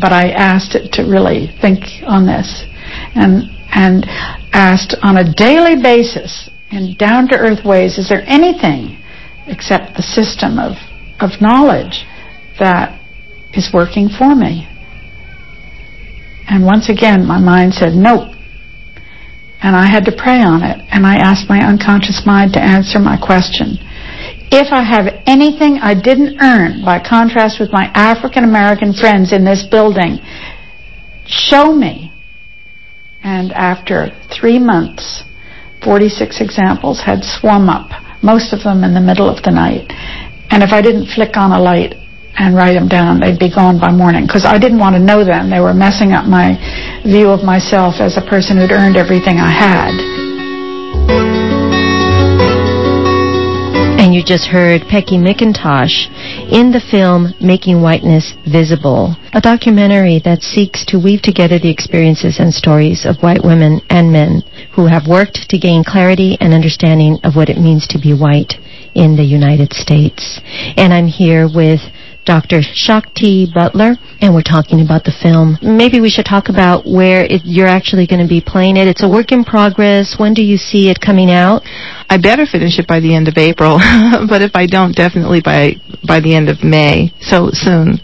But 0.00 0.12
I 0.12 0.30
asked 0.30 0.74
it 0.76 0.92
to 0.92 1.02
really 1.02 1.50
think 1.60 1.82
on 2.06 2.26
this 2.26 2.64
and, 3.14 3.50
and 3.74 4.06
asked 4.52 4.96
on 5.02 5.16
a 5.16 5.32
daily 5.34 5.82
basis 5.82 6.48
in 6.70 6.94
down-to-earth 6.96 7.64
ways, 7.64 7.98
is 7.98 8.08
there 8.08 8.22
anything 8.26 9.02
except 9.46 9.96
the 9.96 10.02
system 10.02 10.58
of, 10.58 10.76
of 11.20 11.40
knowledge 11.40 12.06
that 12.58 12.97
is 13.54 13.70
working 13.72 14.08
for 14.08 14.34
me. 14.34 14.68
And 16.48 16.64
once 16.64 16.88
again, 16.88 17.26
my 17.26 17.38
mind 17.38 17.74
said, 17.74 17.92
nope. 17.92 18.34
And 19.60 19.76
I 19.76 19.86
had 19.86 20.04
to 20.06 20.16
pray 20.16 20.40
on 20.40 20.62
it. 20.62 20.80
And 20.90 21.06
I 21.06 21.16
asked 21.16 21.48
my 21.48 21.60
unconscious 21.60 22.24
mind 22.24 22.54
to 22.54 22.60
answer 22.60 22.98
my 22.98 23.18
question. 23.18 23.76
If 24.50 24.72
I 24.72 24.82
have 24.82 25.22
anything 25.26 25.78
I 25.82 25.94
didn't 25.94 26.40
earn 26.40 26.82
by 26.84 27.00
contrast 27.06 27.60
with 27.60 27.70
my 27.70 27.90
African 27.92 28.44
American 28.44 28.94
friends 28.94 29.32
in 29.32 29.44
this 29.44 29.66
building, 29.70 30.18
show 31.26 31.74
me. 31.74 32.12
And 33.22 33.52
after 33.52 34.08
three 34.32 34.58
months, 34.58 35.24
46 35.84 36.40
examples 36.40 37.02
had 37.04 37.22
swum 37.22 37.68
up, 37.68 37.90
most 38.22 38.52
of 38.52 38.62
them 38.62 38.84
in 38.84 38.94
the 38.94 39.00
middle 39.00 39.28
of 39.28 39.42
the 39.42 39.50
night. 39.50 39.92
And 40.50 40.62
if 40.62 40.72
I 40.72 40.80
didn't 40.80 41.08
flick 41.08 41.36
on 41.36 41.52
a 41.52 41.60
light 41.60 41.94
and 42.38 42.54
write 42.54 42.74
them 42.74 42.88
down, 42.88 43.20
they'd 43.20 43.38
be 43.38 43.50
gone 43.50 43.78
by 43.78 43.90
morning. 43.90 44.26
Because 44.26 44.44
I 44.44 44.58
didn't 44.58 44.78
want 44.78 44.94
to 44.94 45.02
know 45.02 45.24
them. 45.24 45.50
They 45.50 45.60
were 45.60 45.74
messing 45.74 46.12
up 46.12 46.26
my 46.26 46.54
view 47.02 47.28
of 47.28 47.42
myself 47.42 47.96
as 47.98 48.16
a 48.16 48.22
person 48.22 48.56
who'd 48.56 48.72
earned 48.72 48.96
everything 48.96 49.38
I 49.38 49.50
had. 49.50 49.92
And 53.98 54.14
you 54.14 54.22
just 54.24 54.46
heard 54.46 54.82
Peggy 54.88 55.18
McIntosh 55.18 56.08
in 56.50 56.70
the 56.70 56.80
film 56.80 57.34
Making 57.42 57.82
Whiteness 57.82 58.32
Visible, 58.50 59.16
a 59.34 59.40
documentary 59.40 60.22
that 60.24 60.40
seeks 60.40 60.86
to 60.86 61.02
weave 61.02 61.20
together 61.20 61.58
the 61.58 61.70
experiences 61.70 62.38
and 62.38 62.54
stories 62.54 63.04
of 63.04 63.20
white 63.20 63.44
women 63.44 63.80
and 63.90 64.12
men 64.12 64.42
who 64.74 64.86
have 64.86 65.08
worked 65.08 65.50
to 65.50 65.58
gain 65.58 65.82
clarity 65.84 66.38
and 66.40 66.54
understanding 66.54 67.18
of 67.24 67.34
what 67.34 67.50
it 67.50 67.58
means 67.58 67.86
to 67.88 67.98
be 67.98 68.14
white 68.14 68.54
in 68.94 69.16
the 69.16 69.24
United 69.24 69.72
States. 69.74 70.40
And 70.76 70.94
I'm 70.94 71.06
here 71.06 71.46
with 71.46 71.80
Dr. 72.28 72.60
Shakti 72.60 73.48
Butler, 73.48 73.96
and 74.20 74.34
we're 74.34 74.44
talking 74.44 74.84
about 74.84 75.02
the 75.04 75.16
film. 75.16 75.56
Maybe 75.62 75.98
we 75.98 76.10
should 76.10 76.26
talk 76.26 76.50
about 76.50 76.84
where 76.84 77.24
it, 77.24 77.40
you're 77.42 77.66
actually 77.66 78.06
going 78.06 78.20
to 78.20 78.28
be 78.28 78.44
playing 78.44 78.76
it. 78.76 78.86
It's 78.86 79.02
a 79.02 79.08
work 79.08 79.32
in 79.32 79.44
progress. 79.44 80.16
When 80.20 80.34
do 80.34 80.44
you 80.44 80.58
see 80.58 80.90
it 80.90 81.00
coming 81.00 81.30
out? 81.30 81.62
I 81.64 82.18
better 82.20 82.44
finish 82.44 82.78
it 82.78 82.86
by 82.86 83.00
the 83.00 83.16
end 83.16 83.28
of 83.28 83.38
April, 83.38 83.78
but 84.28 84.42
if 84.42 84.52
I 84.54 84.66
don't, 84.66 84.94
definitely 84.94 85.40
by 85.40 85.80
by 86.06 86.20
the 86.20 86.34
end 86.34 86.50
of 86.50 86.62
May. 86.62 87.14
So 87.22 87.48
soon. 87.50 87.96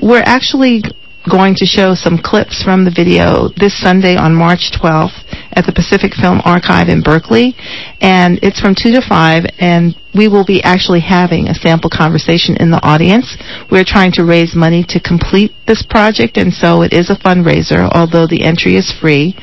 We're 0.00 0.24
actually 0.24 0.80
going 1.28 1.54
to 1.56 1.66
show 1.66 1.94
some 1.94 2.18
clips 2.22 2.62
from 2.62 2.84
the 2.84 2.94
video 2.94 3.48
this 3.56 3.74
Sunday 3.80 4.16
on 4.16 4.34
March 4.34 4.70
12th 4.78 5.26
at 5.52 5.66
the 5.66 5.72
Pacific 5.72 6.14
Film 6.14 6.40
Archive 6.44 6.88
in 6.88 7.02
Berkeley. 7.02 7.54
And 8.00 8.38
it's 8.42 8.60
from 8.60 8.74
2 8.74 8.92
to 8.92 9.02
5, 9.02 9.44
and 9.58 9.96
we 10.14 10.28
will 10.28 10.44
be 10.44 10.62
actually 10.62 11.00
having 11.00 11.48
a 11.48 11.54
sample 11.54 11.90
conversation 11.90 12.56
in 12.56 12.70
the 12.70 12.82
audience. 12.86 13.36
We're 13.70 13.84
trying 13.84 14.12
to 14.12 14.24
raise 14.24 14.54
money 14.54 14.84
to 14.88 15.00
complete 15.00 15.52
this 15.66 15.82
project, 15.82 16.36
and 16.36 16.52
so 16.52 16.82
it 16.82 16.92
is 16.92 17.10
a 17.10 17.18
fundraiser, 17.18 17.90
although 17.90 18.26
the 18.26 18.44
entry 18.44 18.76
is 18.76 18.94
free. 19.00 19.34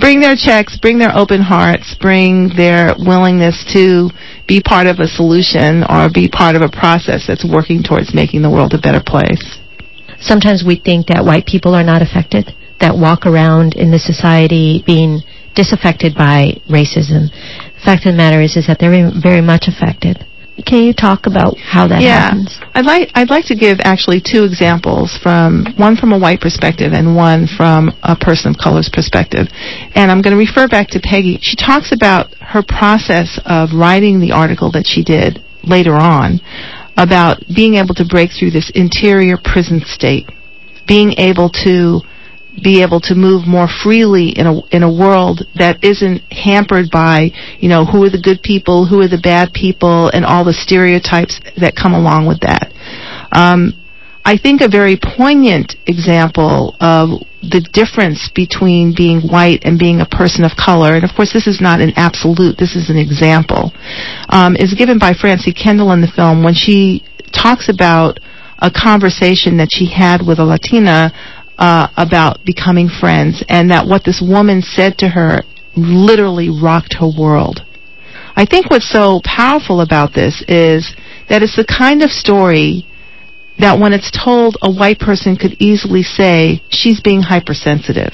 Bring 0.00 0.20
their 0.20 0.36
checks, 0.36 0.78
bring 0.78 0.98
their 0.98 1.14
open 1.16 1.40
hearts, 1.40 1.94
bring 2.00 2.50
their 2.56 2.94
willingness 2.98 3.64
to 3.72 4.10
be 4.48 4.60
part 4.60 4.88
of 4.88 4.98
a 4.98 5.06
solution 5.06 5.84
or 5.88 6.10
be 6.12 6.28
part 6.28 6.56
of 6.56 6.62
a 6.62 6.68
process 6.68 7.24
that's 7.26 7.46
working 7.46 7.82
towards 7.82 8.14
making 8.14 8.42
the 8.42 8.50
world 8.50 8.74
a 8.74 8.80
better 8.80 9.02
place. 9.04 9.59
Sometimes 10.20 10.62
we 10.64 10.76
think 10.76 11.06
that 11.08 11.24
white 11.24 11.46
people 11.46 11.74
are 11.74 11.82
not 11.82 12.02
affected, 12.02 12.54
that 12.80 12.96
walk 12.96 13.26
around 13.26 13.74
in 13.74 13.90
the 13.90 13.98
society 13.98 14.82
being 14.86 15.20
disaffected 15.54 16.14
by 16.14 16.60
racism. 16.68 17.32
The 17.74 17.82
fact 17.84 18.06
of 18.06 18.12
the 18.12 18.16
matter 18.16 18.40
is, 18.40 18.56
is 18.56 18.66
that 18.66 18.78
they're 18.78 19.10
very 19.20 19.40
much 19.40 19.66
affected. 19.66 20.26
Can 20.66 20.84
you 20.84 20.92
talk 20.92 21.26
about 21.26 21.56
how 21.58 21.88
that 21.88 22.02
yeah. 22.02 22.28
happens? 22.28 22.58
I'd 22.74 22.84
like 22.84 23.08
I'd 23.14 23.30
like 23.30 23.46
to 23.46 23.56
give 23.56 23.78
actually 23.80 24.20
two 24.20 24.44
examples 24.44 25.18
from 25.22 25.64
one 25.76 25.96
from 25.96 26.12
a 26.12 26.18
white 26.18 26.40
perspective 26.40 26.92
and 26.92 27.16
one 27.16 27.46
from 27.46 27.92
a 28.02 28.14
person 28.14 28.50
of 28.50 28.58
color's 28.58 28.90
perspective. 28.92 29.48
And 29.94 30.10
I'm 30.10 30.20
going 30.20 30.36
to 30.36 30.38
refer 30.38 30.68
back 30.68 30.88
to 30.88 31.00
Peggy. 31.00 31.38
She 31.40 31.56
talks 31.56 31.92
about 31.92 32.34
her 32.40 32.62
process 32.62 33.40
of 33.46 33.70
writing 33.72 34.20
the 34.20 34.32
article 34.32 34.70
that 34.72 34.86
she 34.86 35.02
did 35.02 35.42
later 35.64 35.94
on 35.94 36.40
about 37.00 37.42
being 37.54 37.76
able 37.76 37.94
to 37.94 38.04
break 38.04 38.30
through 38.30 38.50
this 38.50 38.70
interior 38.74 39.36
prison 39.42 39.80
state, 39.86 40.28
being 40.86 41.14
able 41.16 41.48
to 41.48 42.00
be 42.62 42.82
able 42.82 43.00
to 43.00 43.14
move 43.14 43.46
more 43.46 43.68
freely 43.82 44.30
in 44.36 44.46
a 44.46 44.60
in 44.68 44.82
a 44.82 44.92
world 44.92 45.40
that 45.54 45.82
isn't 45.82 46.20
hampered 46.30 46.90
by 46.92 47.30
you 47.58 47.70
know 47.70 47.86
who 47.86 48.04
are 48.04 48.10
the 48.10 48.20
good 48.20 48.42
people, 48.42 48.84
who 48.84 49.00
are 49.00 49.08
the 49.08 49.20
bad 49.22 49.54
people, 49.54 50.08
and 50.08 50.26
all 50.26 50.44
the 50.44 50.52
stereotypes 50.52 51.40
that 51.56 51.74
come 51.74 51.94
along 51.94 52.26
with 52.26 52.40
that. 52.40 52.70
Um, 53.32 53.72
I 54.24 54.36
think 54.36 54.60
a 54.60 54.68
very 54.68 54.98
poignant 55.00 55.76
example 55.86 56.76
of 56.80 57.24
the 57.42 57.64
difference 57.72 58.28
between 58.34 58.92
being 58.94 59.20
white 59.22 59.64
and 59.64 59.78
being 59.78 60.00
a 60.00 60.06
person 60.06 60.44
of 60.44 60.52
color, 60.56 60.94
and 60.94 61.04
of 61.04 61.10
course 61.16 61.32
this 61.32 61.46
is 61.46 61.60
not 61.60 61.80
an 61.80 61.92
absolute, 61.96 62.58
this 62.58 62.76
is 62.76 62.90
an 62.90 62.98
example, 62.98 63.72
um, 64.28 64.56
is 64.56 64.74
given 64.74 64.98
by 64.98 65.12
Francie 65.12 65.52
Kendall 65.52 65.92
in 65.92 66.00
the 66.00 66.12
film 66.14 66.44
when 66.44 66.54
she 66.54 67.02
talks 67.32 67.68
about 67.68 68.20
a 68.58 68.70
conversation 68.70 69.56
that 69.56 69.68
she 69.72 69.88
had 69.88 70.20
with 70.20 70.38
a 70.38 70.44
Latina 70.44 71.12
uh, 71.56 71.88
about 71.96 72.44
becoming 72.44 72.88
friends, 72.88 73.44
and 73.48 73.70
that 73.70 73.86
what 73.86 74.04
this 74.04 74.22
woman 74.24 74.60
said 74.60 74.98
to 74.98 75.08
her 75.08 75.42
literally 75.76 76.48
rocked 76.50 76.94
her 77.00 77.08
world. 77.08 77.60
I 78.36 78.44
think 78.44 78.70
what's 78.70 78.88
so 78.88 79.20
powerful 79.24 79.80
about 79.80 80.14
this 80.14 80.44
is 80.48 80.94
that 81.28 81.42
it's 81.42 81.56
the 81.56 81.66
kind 81.66 82.02
of 82.02 82.10
story 82.10 82.86
that 83.60 83.78
when 83.78 83.92
it's 83.92 84.10
told, 84.10 84.56
a 84.62 84.70
white 84.70 84.98
person 84.98 85.36
could 85.36 85.56
easily 85.58 86.02
say, 86.02 86.62
she's 86.70 87.00
being 87.00 87.22
hypersensitive. 87.22 88.12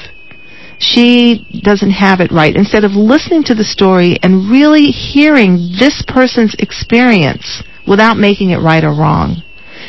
She 0.78 1.46
doesn't 1.62 1.92
have 1.92 2.20
it 2.20 2.30
right. 2.30 2.54
Instead 2.54 2.84
of 2.84 2.92
listening 2.92 3.44
to 3.44 3.54
the 3.54 3.64
story 3.64 4.18
and 4.22 4.50
really 4.50 4.86
hearing 4.86 5.72
this 5.78 6.04
person's 6.06 6.54
experience 6.58 7.62
without 7.86 8.16
making 8.16 8.50
it 8.50 8.58
right 8.58 8.84
or 8.84 8.90
wrong. 8.90 9.42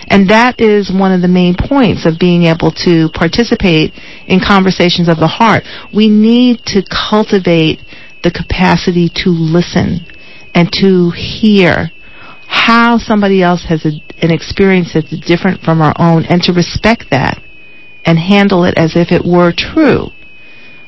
And 0.10 0.30
that 0.30 0.62
is 0.62 0.92
one 0.94 1.12
of 1.12 1.22
the 1.22 1.28
main 1.28 1.56
points 1.58 2.06
of 2.06 2.20
being 2.20 2.44
able 2.44 2.72
to 2.86 3.10
participate 3.14 3.94
in 4.28 4.40
conversations 4.40 5.10
of 5.10 5.18
the 5.18 5.28
heart. 5.28 5.64
We 5.94 6.08
need 6.08 6.60
to 6.68 6.84
cultivate 6.88 7.80
the 8.24 8.32
capacity 8.32 9.10
to 9.24 9.30
listen 9.30 10.06
and 10.54 10.72
to 10.74 11.12
hear 11.12 11.92
how 12.48 12.98
somebody 12.98 13.44
else 13.44 13.66
has 13.68 13.86
an 14.22 14.32
experience 14.32 14.94
that's 14.94 15.20
different 15.26 15.62
from 15.62 15.82
our 15.82 15.94
own 16.00 16.26
and 16.26 16.42
to 16.44 16.54
respect 16.54 17.06
that 17.12 17.42
and 18.06 18.18
handle 18.18 18.64
it 18.64 18.78
as 18.78 18.96
if 18.96 19.12
it 19.12 19.26
were 19.26 19.52
true. 19.56 20.08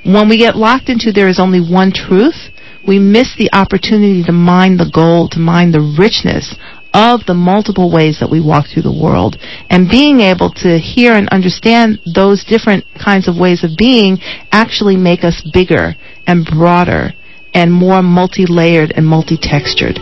When 0.03 0.29
we 0.29 0.37
get 0.37 0.55
locked 0.55 0.89
into 0.89 1.11
there 1.11 1.27
is 1.27 1.39
only 1.39 1.59
one 1.59 1.91
truth, 1.91 2.49
we 2.87 2.97
miss 2.97 3.35
the 3.37 3.51
opportunity 3.51 4.23
to 4.23 4.31
mine 4.31 4.77
the 4.77 4.89
gold, 4.91 5.31
to 5.31 5.39
mine 5.39 5.71
the 5.71 5.95
richness 5.99 6.55
of 6.93 7.21
the 7.27 7.33
multiple 7.33 7.91
ways 7.91 8.17
that 8.19 8.31
we 8.31 8.41
walk 8.41 8.65
through 8.65 8.83
the 8.83 9.01
world. 9.03 9.37
And 9.69 9.89
being 9.89 10.21
able 10.21 10.51
to 10.63 10.79
hear 10.79 11.13
and 11.13 11.29
understand 11.29 11.99
those 12.15 12.43
different 12.45 12.85
kinds 12.97 13.27
of 13.27 13.37
ways 13.37 13.63
of 13.63 13.77
being 13.77 14.17
actually 14.51 14.95
make 14.95 15.23
us 15.23 15.45
bigger 15.53 15.95
and 16.25 16.45
broader 16.45 17.11
and 17.53 17.71
more 17.71 18.01
multi-layered 18.01 18.93
and 18.95 19.05
multi-textured. 19.05 19.99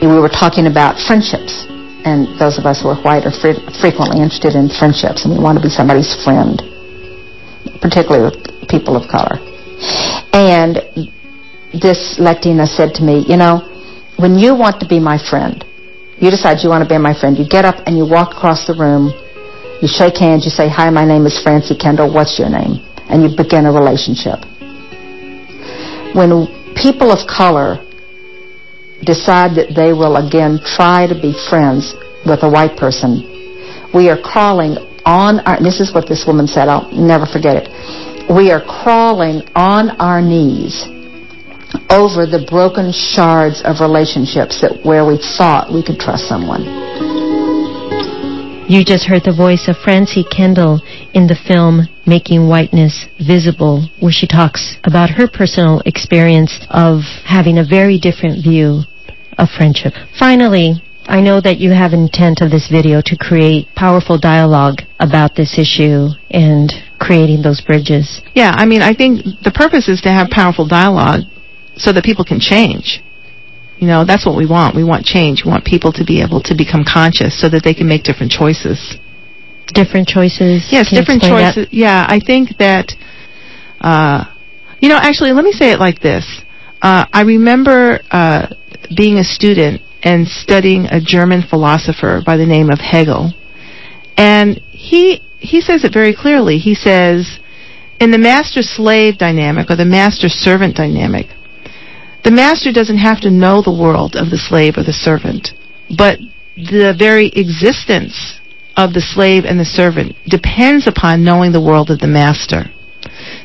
We 0.00 0.18
were 0.18 0.32
talking 0.32 0.66
about 0.66 0.98
friendships, 0.98 1.66
and 2.04 2.38
those 2.40 2.58
of 2.58 2.64
us 2.64 2.82
who 2.82 2.88
are 2.88 3.00
white 3.02 3.24
are 3.26 3.34
fre- 3.34 3.60
frequently 3.80 4.22
interested 4.22 4.54
in 4.56 4.68
friendships, 4.68 5.24
and 5.24 5.36
we 5.36 5.40
want 5.42 5.58
to 5.58 5.62
be 5.62 5.68
somebody's 5.68 6.12
friend, 6.24 6.60
particularly 7.80 8.24
with 8.24 8.68
people 8.68 8.96
of 8.96 9.08
color. 9.08 9.36
And 10.32 10.80
this 11.72 12.18
Latina 12.18 12.66
said 12.66 12.94
to 12.96 13.02
me, 13.02 13.24
you 13.28 13.36
know, 13.36 13.66
when 14.16 14.38
you 14.38 14.54
want 14.54 14.80
to 14.80 14.88
be 14.88 15.00
my 15.00 15.18
friend, 15.18 15.64
you 16.18 16.30
decide 16.30 16.60
you 16.62 16.68
want 16.68 16.84
to 16.84 16.88
be 16.88 16.98
my 16.98 17.18
friend, 17.18 17.38
you 17.38 17.48
get 17.48 17.64
up 17.64 17.76
and 17.86 17.96
you 17.96 18.04
walk 18.04 18.36
across 18.36 18.66
the 18.66 18.74
room, 18.74 19.12
you 19.80 19.88
shake 19.88 20.16
hands, 20.18 20.44
you 20.44 20.50
say, 20.50 20.68
hi, 20.68 20.90
my 20.90 21.04
name 21.04 21.24
is 21.24 21.40
Francie 21.40 21.76
Kendall, 21.76 22.12
what's 22.12 22.38
your 22.38 22.50
name? 22.50 22.84
And 23.08 23.22
you 23.22 23.34
begin 23.34 23.64
a 23.64 23.72
relationship. 23.72 24.44
When 26.14 26.46
people 26.76 27.10
of 27.10 27.26
color 27.26 27.80
decide 29.04 29.56
that 29.56 29.72
they 29.74 29.92
will 29.92 30.16
again 30.16 30.60
try 30.64 31.06
to 31.06 31.14
be 31.14 31.32
friends 31.48 31.94
with 32.26 32.42
a 32.42 32.50
white 32.50 32.76
person, 32.76 33.24
we 33.94 34.08
are 34.08 34.20
crawling 34.20 34.76
on 35.04 35.40
our, 35.40 35.62
this 35.62 35.80
is 35.80 35.94
what 35.94 36.08
this 36.08 36.24
woman 36.26 36.46
said, 36.46 36.68
I'll 36.68 36.90
never 36.92 37.26
forget 37.26 37.56
it. 37.56 37.66
We 38.28 38.52
are 38.52 38.62
crawling 38.62 39.42
on 39.56 39.90
our 39.98 40.22
knees 40.22 40.86
over 41.90 42.26
the 42.26 42.46
broken 42.48 42.92
shards 42.92 43.62
of 43.64 43.80
relationships 43.80 44.60
that 44.60 44.84
where 44.84 45.04
we 45.04 45.18
thought 45.18 45.72
we 45.72 45.82
could 45.82 45.98
trust 45.98 46.28
someone. 46.28 46.89
You 48.70 48.84
just 48.84 49.08
heard 49.08 49.24
the 49.24 49.34
voice 49.34 49.66
of 49.66 49.82
Francie 49.82 50.22
Kendall 50.22 50.80
in 51.12 51.26
the 51.26 51.34
film 51.34 51.88
Making 52.06 52.46
Whiteness 52.46 53.06
Visible, 53.18 53.90
where 53.98 54.12
she 54.12 54.28
talks 54.28 54.76
about 54.84 55.10
her 55.10 55.26
personal 55.26 55.82
experience 55.84 56.54
of 56.70 57.02
having 57.26 57.58
a 57.58 57.66
very 57.66 57.98
different 57.98 58.44
view 58.44 58.86
of 59.38 59.50
friendship. 59.50 59.94
Finally, 60.16 60.80
I 61.06 61.20
know 61.20 61.40
that 61.40 61.58
you 61.58 61.72
have 61.72 61.92
intent 61.92 62.42
of 62.42 62.52
this 62.52 62.70
video 62.70 63.02
to 63.06 63.16
create 63.18 63.66
powerful 63.74 64.20
dialogue 64.20 64.82
about 65.00 65.34
this 65.34 65.58
issue 65.58 66.14
and 66.30 66.70
creating 67.00 67.42
those 67.42 67.60
bridges. 67.60 68.22
Yeah, 68.36 68.52
I 68.54 68.66
mean, 68.66 68.82
I 68.82 68.94
think 68.94 69.42
the 69.42 69.50
purpose 69.50 69.88
is 69.88 70.00
to 70.02 70.12
have 70.12 70.30
powerful 70.30 70.68
dialogue 70.68 71.26
so 71.74 71.90
that 71.90 72.04
people 72.04 72.24
can 72.24 72.38
change. 72.38 73.02
You 73.80 73.86
know, 73.86 74.04
that's 74.04 74.26
what 74.26 74.36
we 74.36 74.46
want. 74.46 74.76
We 74.76 74.84
want 74.84 75.06
change. 75.06 75.42
We 75.44 75.50
want 75.50 75.64
people 75.64 75.90
to 75.92 76.04
be 76.04 76.20
able 76.22 76.42
to 76.42 76.54
become 76.54 76.84
conscious 76.84 77.40
so 77.40 77.48
that 77.48 77.64
they 77.64 77.72
can 77.72 77.88
make 77.88 78.02
different 78.04 78.30
choices. 78.30 78.98
Different 79.72 80.06
choices. 80.06 80.68
Yes, 80.70 80.90
Can 80.90 80.98
different 81.00 81.22
explain 81.22 81.40
that? 81.40 81.54
choices. 81.54 81.72
Yeah, 81.72 82.04
I 82.06 82.20
think 82.20 82.58
that, 82.58 82.92
uh, 83.80 84.24
you 84.80 84.88
know, 84.90 84.98
actually, 85.00 85.32
let 85.32 85.44
me 85.44 85.52
say 85.52 85.72
it 85.72 85.78
like 85.80 86.00
this. 86.00 86.42
Uh, 86.82 87.06
I 87.12 87.22
remember 87.22 88.00
uh, 88.10 88.48
being 88.94 89.16
a 89.16 89.24
student 89.24 89.80
and 90.02 90.26
studying 90.26 90.86
a 90.86 91.00
German 91.00 91.42
philosopher 91.48 92.20
by 92.24 92.36
the 92.36 92.46
name 92.46 92.68
of 92.70 92.80
Hegel, 92.80 93.32
and 94.16 94.58
he 94.70 95.22
he 95.38 95.60
says 95.60 95.84
it 95.84 95.92
very 95.92 96.14
clearly. 96.14 96.58
He 96.58 96.74
says, 96.74 97.38
in 98.00 98.10
the 98.10 98.18
master-slave 98.18 99.18
dynamic 99.18 99.70
or 99.70 99.76
the 99.76 99.84
master-servant 99.84 100.74
dynamic, 100.76 101.26
the 102.24 102.30
master 102.30 102.72
doesn't 102.72 102.98
have 102.98 103.20
to 103.20 103.30
know 103.30 103.62
the 103.62 103.72
world 103.72 104.16
of 104.16 104.30
the 104.30 104.38
slave 104.38 104.74
or 104.76 104.84
the 104.84 104.92
servant, 104.92 105.50
but 105.96 106.18
the 106.56 106.94
very 106.96 107.28
existence 107.34 108.40
of 108.76 108.92
the 108.92 109.00
slave 109.00 109.44
and 109.44 109.58
the 109.58 109.64
servant 109.64 110.14
depends 110.26 110.86
upon 110.86 111.24
knowing 111.24 111.52
the 111.52 111.60
world 111.60 111.90
of 111.90 111.98
the 111.98 112.06
master. 112.06 112.64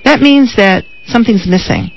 That 0.03 0.21
means 0.21 0.55
that 0.55 0.85
something's 1.05 1.47
missing. 1.47 1.91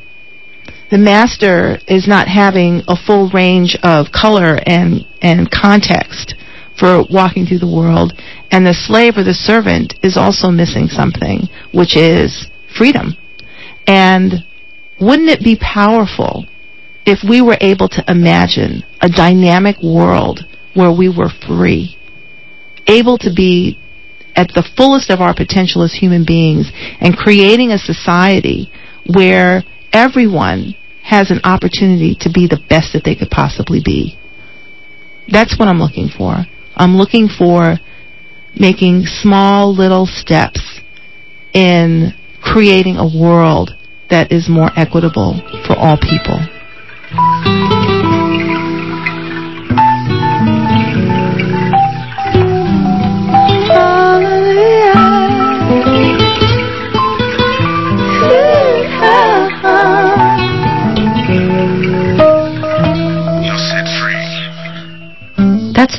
The 0.90 0.98
master 0.98 1.78
is 1.86 2.08
not 2.08 2.28
having 2.28 2.82
a 2.88 2.96
full 2.96 3.28
range 3.30 3.76
of 3.82 4.06
color 4.12 4.58
and, 4.64 5.04
and 5.20 5.50
context 5.50 6.34
for 6.78 7.04
walking 7.10 7.44
through 7.44 7.58
the 7.58 7.74
world, 7.74 8.12
and 8.50 8.64
the 8.64 8.72
slave 8.72 9.16
or 9.16 9.24
the 9.24 9.34
servant 9.34 9.94
is 10.02 10.16
also 10.16 10.48
missing 10.48 10.86
something, 10.86 11.48
which 11.74 11.96
is 11.96 12.46
freedom. 12.76 13.16
And 13.86 14.44
wouldn't 15.00 15.28
it 15.28 15.44
be 15.44 15.58
powerful 15.60 16.46
if 17.08 17.24
we 17.26 17.40
were 17.40 17.56
able 17.62 17.88
to 17.88 18.04
imagine 18.06 18.84
a 19.00 19.08
dynamic 19.08 19.76
world 19.82 20.40
where 20.74 20.92
we 20.92 21.08
were 21.08 21.30
free, 21.46 21.96
able 22.86 23.16
to 23.16 23.32
be 23.34 23.80
at 24.36 24.48
the 24.54 24.68
fullest 24.76 25.08
of 25.08 25.18
our 25.18 25.34
potential 25.34 25.82
as 25.82 25.94
human 25.94 26.22
beings, 26.22 26.70
and 27.00 27.16
creating 27.16 27.72
a 27.72 27.78
society 27.78 28.70
where 29.12 29.64
everyone 29.90 30.76
has 31.02 31.30
an 31.30 31.40
opportunity 31.44 32.14
to 32.20 32.30
be 32.30 32.46
the 32.46 32.60
best 32.68 32.92
that 32.92 33.02
they 33.04 33.16
could 33.16 33.30
possibly 33.30 33.80
be. 33.82 34.18
That's 35.32 35.58
what 35.58 35.66
I'm 35.66 35.80
looking 35.80 36.08
for. 36.08 36.44
I'm 36.76 36.96
looking 36.96 37.26
for 37.26 37.78
making 38.54 39.04
small 39.06 39.74
little 39.74 40.06
steps 40.06 40.80
in 41.54 42.12
creating 42.42 42.96
a 42.96 43.08
world 43.08 43.70
that 44.10 44.30
is 44.30 44.48
more 44.48 44.70
equitable 44.76 45.40
for 45.66 45.74
all 45.74 45.96
people. 45.96 46.57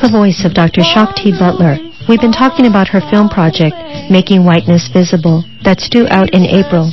The 0.09 0.17
voice 0.17 0.41
of 0.41 0.57
Dr. 0.57 0.81
Shakti 0.81 1.29
Butler. 1.29 1.77
We've 2.09 2.21
been 2.21 2.33
talking 2.33 2.65
about 2.65 2.89
her 2.89 3.01
film 3.13 3.29
project, 3.29 3.77
Making 4.09 4.41
Whiteness 4.41 4.89
Visible, 4.89 5.45
that's 5.61 5.85
due 5.85 6.09
out 6.09 6.33
in 6.33 6.49
April. 6.49 6.89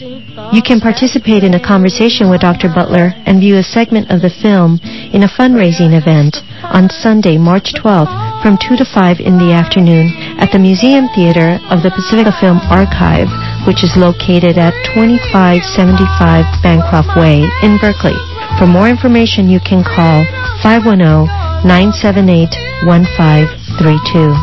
You 0.52 0.61
can 0.61 0.85
participate 0.85 1.40
in 1.40 1.57
a 1.57 1.62
conversation 1.62 2.29
with 2.29 2.44
Dr. 2.44 2.68
Butler 2.68 3.16
and 3.24 3.40
view 3.40 3.57
a 3.57 3.64
segment 3.64 4.12
of 4.12 4.20
the 4.20 4.29
film 4.29 4.76
in 5.16 5.24
a 5.24 5.33
fundraising 5.33 5.96
event 5.96 6.44
on 6.61 6.92
Sunday, 6.92 7.40
March 7.40 7.72
12th 7.81 8.12
from 8.44 8.61
2 8.61 8.76
to 8.76 8.85
5 8.85 9.24
in 9.24 9.40
the 9.40 9.57
afternoon 9.57 10.12
at 10.37 10.52
the 10.52 10.61
Museum 10.61 11.09
Theater 11.16 11.57
of 11.72 11.81
the 11.81 11.94
Pacifica 11.96 12.37
Film 12.37 12.61
Archive, 12.68 13.33
which 13.64 13.81
is 13.81 13.96
located 13.96 14.61
at 14.61 14.76
2575 14.92 16.44
Bancroft 16.61 17.16
Way 17.16 17.48
in 17.64 17.81
Berkeley. 17.81 18.18
For 18.61 18.68
more 18.68 18.92
information, 18.92 19.48
you 19.48 19.61
can 19.64 19.81
call 19.81 20.20
oh 20.68 21.46
510-978-1532. 21.64 24.37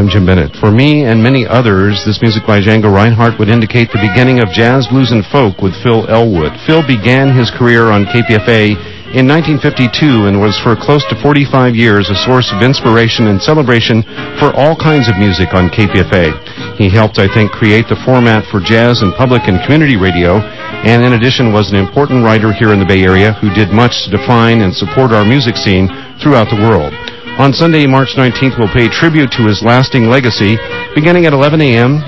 I'm 0.03 0.11
Jim 0.11 0.27
Bennett. 0.27 0.51
For 0.59 0.67
me 0.67 1.07
and 1.07 1.23
many 1.23 1.47
others, 1.47 2.03
this 2.03 2.19
music 2.19 2.43
by 2.43 2.59
Django 2.59 2.91
Reinhardt 2.91 3.39
would 3.39 3.47
indicate 3.47 3.87
the 3.87 4.03
beginning 4.03 4.43
of 4.43 4.51
jazz, 4.51 4.83
blues, 4.91 5.15
and 5.15 5.23
folk 5.31 5.63
with 5.63 5.71
Phil 5.79 6.03
Elwood. 6.11 6.51
Phil 6.67 6.83
began 6.83 7.31
his 7.31 7.47
career 7.47 7.87
on 7.87 8.03
KPFA 8.11 8.75
in 9.15 9.23
1952 9.23 10.27
and 10.27 10.43
was 10.43 10.59
for 10.59 10.75
close 10.75 11.07
to 11.07 11.15
45 11.23 11.79
years 11.79 12.11
a 12.11 12.19
source 12.19 12.51
of 12.51 12.59
inspiration 12.59 13.31
and 13.31 13.39
celebration 13.39 14.03
for 14.43 14.51
all 14.59 14.75
kinds 14.75 15.07
of 15.07 15.15
music 15.15 15.55
on 15.55 15.71
KPFA. 15.71 16.35
He 16.75 16.91
helped, 16.91 17.15
I 17.15 17.31
think, 17.31 17.55
create 17.55 17.87
the 17.87 18.03
format 18.03 18.43
for 18.51 18.59
jazz 18.59 19.07
and 19.07 19.15
public 19.15 19.47
and 19.47 19.63
community 19.63 19.95
radio, 19.95 20.43
and 20.83 20.99
in 20.99 21.15
addition 21.15 21.55
was 21.55 21.71
an 21.71 21.79
important 21.79 22.27
writer 22.27 22.51
here 22.51 22.75
in 22.75 22.83
the 22.83 22.91
Bay 22.91 23.07
Area 23.07 23.39
who 23.39 23.55
did 23.55 23.71
much 23.71 24.03
to 24.03 24.11
define 24.11 24.67
and 24.67 24.75
support 24.75 25.15
our 25.15 25.23
music 25.23 25.55
scene 25.55 25.87
throughout 26.19 26.51
the 26.51 26.59
world. 26.59 26.91
On 27.39 27.51
Sunday, 27.51 27.87
March 27.87 28.13
19th, 28.15 28.59
we'll 28.59 28.67
pay 28.69 28.87
tribute 28.87 29.31
to 29.31 29.47
his 29.47 29.63
lasting 29.63 30.05
legacy 30.05 30.55
beginning 30.93 31.25
at 31.25 31.33
11 31.33 31.61
a.m. 31.61 31.97